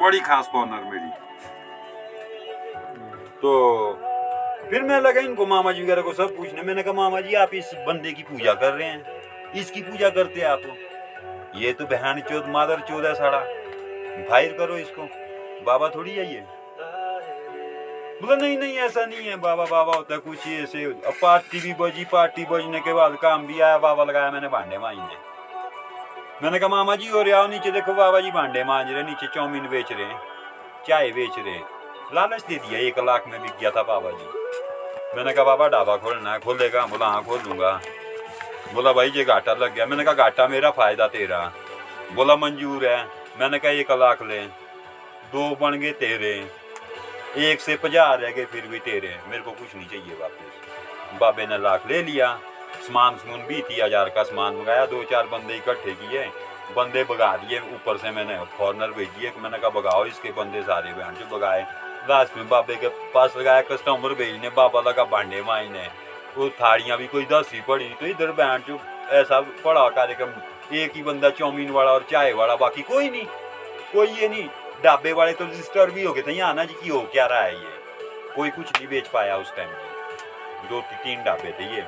बड़ी 0.00 0.20
खास 0.20 0.48
फॉरनर 0.52 0.84
मेरी। 0.84 1.10
तो 3.42 3.50
फिर 4.72 4.82
मैं 4.82 5.00
लगा 5.00 5.20
इनको 5.20 5.46
मामा 5.46 5.72
जी 5.72 5.82
वगैरह 5.82 6.02
को 6.02 6.12
सब 6.12 6.36
पूछने। 6.36 6.62
मैंने 6.62 6.82
कहा, 6.82 6.92
मामा 6.92 7.20
जी, 7.20 7.34
आप 7.34 7.54
इस 7.54 7.70
बंदे 7.86 8.12
की 8.12 8.22
पूजा 8.22 8.52
कर 8.52 8.72
रहे 8.72 8.88
हैं। 8.88 9.52
इसकी 9.52 9.80
पूजा 9.82 10.08
करते 10.08 10.40
हैं 10.40 10.46
आप 10.46 10.62
ये 11.56 11.72
तो 11.72 11.84
बहन 11.84 12.20
चौथ 12.20 12.48
मादर 12.48 12.80
चौथ 12.80 13.04
है 13.04 13.12
साड़ा। 13.14 13.38
फायर 14.30 14.52
करो 14.52 14.76
इसको। 14.76 15.02
बाबा 15.64 15.88
थोड़ी 15.88 16.10
है 16.10 16.24
ये? 16.34 16.40
बोला, 18.22 18.36
नहीं 18.36 18.58
नहीं, 18.58 18.76
ऐसा 18.76 19.04
नहीं 19.04 19.26
है। 19.26 19.36
बाबा 19.36 19.64
बाबा 19.64 19.96
होता 19.96 20.16
कुछ 20.16 20.46
ऐसे। 20.48 20.86
पार्टी 21.20 21.60
भी 21.60 21.74
बजी, 21.74 22.04
पार्टी 22.04 22.44
बजने 22.44 22.80
के 22.80 22.92
बाद 22.92 23.18
काम 23.22 23.46
भी 23.46 23.60
आया, 23.60 23.78
बाबा 23.78 24.04
लगाया, 24.04 24.30
मैंने 24.30 24.48
भांडे 24.48 24.78
मांजने 24.78 25.20
मैंने 26.42 26.58
कहा, 26.58 26.68
मामा 26.68 26.96
जी, 26.96 27.10
और 27.10 27.30
आओ 27.32 27.46
नीचे 27.48 27.70
देखो, 27.70 27.94
बाबा 27.94 28.20
जी 28.20 28.30
भांडे 28.30 28.64
मांज 28.64 28.92
रहे 28.92 29.02
नीचे 29.02 29.26
चाउमीन 29.26 29.68
बेच 29.68 29.92
रहे 29.92 30.04
हैं, 30.04 30.20
चाय 30.88 31.10
बेच 31.10 31.38
रहे 31.38 31.54
हैं। 31.54 31.71
लालच 32.14 32.44
दे 32.44 32.54
दिया, 32.54 32.80
एक 32.80 32.98
लाख 32.98 33.26
में 33.28 33.42
बिक 33.42 33.52
गया 33.60 33.70
था 33.70 33.82
बाबा 33.82 34.10
जी 34.10 34.26
मैंने 35.16 35.32
कहा, 35.32 35.44
बाबा, 35.44 35.68
ढाबा 35.68 35.96
खोलना 35.96 36.32
है, 36.32 36.38
खोलेगा 36.38 36.86
बोला 36.86 37.06
हाँ 37.06 37.24
खोल 37.24 37.38
दूँगा 37.38 37.80
बोला, 38.74 38.92
भाई, 38.92 39.10
ये 39.10 39.24
घाटा 39.24 39.52
लग 39.52 39.74
गया। 39.74 39.86
मैंने 39.86 40.04
कहा, 40.04 40.14
घाटा 40.14 40.46
मेरा, 40.48 40.70
फ़ायदा 40.70 41.06
तेरा। 41.06 41.40
बोला, 42.14 42.36
मंजूर 42.36 42.86
है। 42.86 43.04
मैंने 43.40 43.58
कहा, 43.58 43.70
एक 43.70 43.90
लाख 43.92 44.22
ले। 44.22 44.40
दो 45.32 45.56
बन 45.56 45.74
गए 45.74 45.90
तेरे। 45.92 46.32
एक 47.38 47.60
से 47.60 47.76
पचास 47.76 48.20
रह 48.20 48.30
गए, 48.30 48.44
फिर 48.44 48.66
भी 48.66 48.78
तेरे। 48.78 49.14
मेरे 49.28 49.42
को 49.42 49.50
कुछ 49.50 49.76
नहीं 49.76 49.86
चाहिए 49.88 50.16
वापस। 50.20 51.18
बाबे 51.20 51.46
ने 51.46 51.58
लाख 51.58 51.86
ले 51.86 52.02
लिया। 52.02 52.32
सामान 52.82 53.16
समून 53.16 53.42
भी 53.42 53.60
तीस 53.60 53.82
हज़ार 53.82 54.08
का 54.08 54.22
सामान 54.22 54.56
मंगाया। 54.56 54.86
दो 54.86 55.02
चार 55.04 55.26
बंदे 55.26 55.56
इकट्ठे 55.56 55.92
किए। 55.92 56.24
बंदे 56.76 57.04
भगा 57.04 57.36
दिए। 57.36 57.58
ऊपर 57.58 57.96
से 57.96 58.10
मैंने 58.10 58.38
फॉरनर 58.58 58.92
भेजिए 58.92 59.32
मैंने 59.38 59.58
कहा, 59.58 59.70
भगाओ 59.70 60.04
इसके 60.04 60.32
बंदे 60.32 60.62
सारे, 60.62 60.92
बहन 60.92 61.14
जो 61.14 61.36
भगाए। 61.36 61.66
में 62.36 62.48
बाबे 62.48 62.74
के 62.76 62.88
पास 63.14 63.34
लगाया 63.36 63.60
कस्टमर 63.62 64.14
भेजने, 64.14 64.48
बाबा 64.50 64.80
लगा 64.80 65.04
भांडे 65.06 65.42
मायने 65.42 65.86
वो 66.36 66.48
थाड़ियाँ 66.52 66.96
भी 66.98 67.06
कोई 67.06 67.24
दस 67.32 67.50
ही 67.54 67.60
पड़ी 67.60 67.88
तो 68.00 68.06
इधर 68.06 68.30
बहन 68.32 68.62
जो 68.68 68.78
ऐसा 69.12 69.40
पड़ा 69.64 69.88
कार्यक्रम। 69.90 70.30
एक 70.76 70.92
ही 70.96 71.02
बंदा 71.02 71.30
चाउमीन 71.30 71.70
वाला 71.70 71.92
और 71.92 72.06
चाय 72.10 72.32
वाला, 72.32 72.56
बाकी 72.56 72.82
कोई 72.82 73.08
नहीं, 73.10 73.24
कोई 73.92 74.06
ये 74.08 74.28
नहीं। 74.28 74.48
ढाबे 74.84 75.12
वाले 75.12 75.32
तो 75.32 75.44
रजिस्टर 75.44 75.90
भी 75.90 76.04
हो 76.04 76.12
गए 76.12 76.22
थे, 76.22 76.32
यहाँ 76.32 76.54
ना 76.54 76.64
जी 76.64 76.74
की 76.74 76.88
हो 76.88 77.00
क्या 77.12 77.26
रहा 77.26 77.42
है 77.42 77.54
ये? 77.54 77.72
कोई 78.36 78.50
कुछ 78.50 78.70
नहीं 78.70 78.88
बेच 78.88 79.08
पाया 79.08 79.36
उस 79.36 79.54
टाइम 79.56 79.68
दो 80.70 80.80
तीन 80.80 81.22
ढाबे 81.24 81.52
थे 81.58 81.74
ये। 81.74 81.82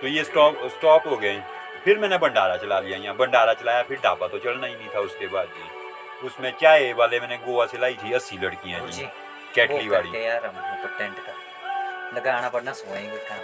तो 0.00 0.06
ये 0.08 0.24
स्टॉप 0.24 0.66
स्टॉप 0.70 1.06
हो 1.06 1.16
गए। 1.16 1.42
फिर 1.84 1.98
मैंने 1.98 2.18
भंडारा 2.18 2.56
चला 2.56 2.80
लिया 2.80 2.98
यहाँ। 2.98 3.16
भंडारा 3.16 3.54
चलाया, 3.54 3.82
फिर 3.82 3.98
ढाबा 4.04 4.26
तो 4.26 4.38
चलना 4.38 4.66
ही 4.66 4.74
नहीं 4.74 4.88
था 4.94 5.00
उसके 5.00 5.26
बाद 5.26 5.46
जी 5.48 5.81
उसमें 6.24 6.50
चाय 6.60 6.92
वाले 6.92 7.20
मैंने 7.20 7.36
गोवा 7.38 7.66
से 7.66 7.78
लाई 7.78 7.94
थी 7.94 8.12
अस्सी 8.12 8.38
लड़कियाँ 8.38 8.80
जी। 8.88 9.06
कैटली 9.54 9.88
वाली। 9.88 10.24
यार 10.26 10.46
हम 10.46 10.56
ऊपर 10.56 10.98
टेंट 10.98 11.18
का 11.18 11.32
लगाना 12.16 12.48
पड़ना 12.48 12.72
सोएँगे 12.72 13.16
काम। 13.18 13.38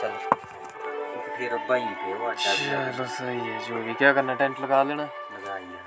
चलो। 0.00 0.30
तो 0.30 1.36
फिर 1.36 1.54
वहीं 1.54 1.94
पे 1.94 2.14
वो 2.14 2.28
अड्डा 2.28 2.54
भी 2.54 2.66
लगा- 2.66 2.96
चलो 2.96 3.06
सही 3.06 3.38
है 3.40 3.68
जो 3.68 3.74
भी। 3.74 3.94
क्या 3.94 4.12
करना 4.12 4.34
टेंट 4.34 4.60
लगा 4.60 4.82
लेना? 4.82 5.02
लगाइए 5.04 5.78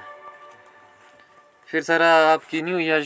फिर 1.68 1.82
सर 1.84 2.02
आपकी 2.02 2.62
नहीं 2.62 2.74
हुई 2.74 2.89
आज 2.89 3.06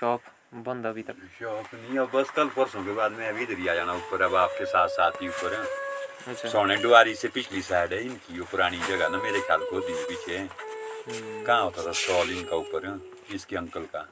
शॉप? 0.00 0.20
बंद 0.54 0.86
अभी 0.86 1.02
तक। 1.02 1.16
शौक 1.40 1.66
नहीं 1.74 1.98
अब 1.98 2.10
बस 2.14 2.30
कल 2.30 2.48
परसों 2.48 2.84
के 2.84 2.92
बाद 2.92 3.12
मैं 3.12 3.28
अभी 3.28 3.42
इधर 3.42 3.58
ही 3.58 3.68
आ 3.68 3.74
जाना 3.74 3.92
ऊपर 3.92 4.22
अब 4.22 4.34
आपके 4.34 4.64
साथ 4.64 4.88
साथ 4.88 5.10
ही 5.22 5.28
ऊपर 5.28 5.54
है। 5.54 5.79
अच्छा। 6.28 6.48
सोने 6.48 6.76
डुआरी 6.82 7.14
से 7.14 7.28
पिछली 7.34 7.62
साइड 7.62 7.92
है 7.92 8.02
इनकी 8.04 8.38
वो 8.38 8.46
पुरानी 8.50 8.78
जगह 8.88 9.08
ना 9.08 9.18
मेरे 9.22 9.40
ख्याल 9.40 9.64
को 9.70 9.80
दी 9.80 9.94
पीछे 10.08 10.38
हम्म, 10.38 11.44
कहाँ 11.44 11.62
होता 11.64 11.86
था 11.86 11.92
स्टॉल 12.00 12.30
इनका 12.30 12.56
ऊपर? 12.56 12.86
इसके 13.34 13.56
अंकल 13.56 13.84
का। 13.94 14.06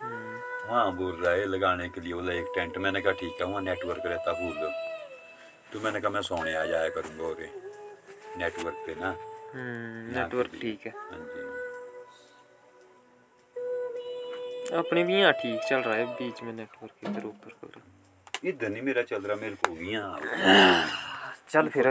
हम्म, 0.00 0.38
वहाँ 0.70 0.92
बोल 0.96 1.12
रहा 1.22 1.32
है 1.34 1.46
लगाने 1.46 1.88
के 1.88 2.00
लिए 2.00 2.14
बोला 2.14 2.32
एक 2.32 2.52
टेंट। 2.54 2.78
मैंने 2.78 3.00
कहा 3.00 3.12
ठीक 3.20 3.40
है 3.40 3.46
वहाँ 3.46 3.62
नेटवर्क 3.62 4.02
रहता 4.06 4.32
फूल 4.32 4.70
तो 5.72 5.80
मैंने 5.80 6.00
कहा 6.00 6.10
मैं 6.10 6.22
सोने 6.22 6.54
आ 6.56 6.64
जाया 6.64 6.88
करूँगा 6.96 7.24
और 7.24 7.40
नेटवर्क 8.38 8.82
पे 8.86 8.94
ना। 9.00 9.08
हम्म, 9.54 10.18
नेटवर्क 10.18 10.50
ठीक 10.60 10.86
है। 10.86 10.92
हाँ 10.96 11.18
जी। 11.18 11.46
अपने 14.76 15.02
भी 15.04 15.14
यहाँ 15.14 15.32
ठीक 15.32 15.60
चल 15.68 15.76
रहा 15.76 15.94
है 15.96 16.06
बीच 16.14 16.42
में 16.42 16.52
नेटवर्क 16.52 17.04
इधर 17.08 17.26
ऊपर 17.26 17.50
कर। 17.64 18.48
इधर 18.48 18.68
नहीं 18.68 18.82
मेरा 18.82 19.02
चल 19.02 19.22
रहा 19.22 19.36
मेरे 19.36 19.54
को 19.66 19.74
भी 19.74 19.92
यहाँ। 19.92 20.18
चल 21.50 21.68
फिर। 21.68 21.88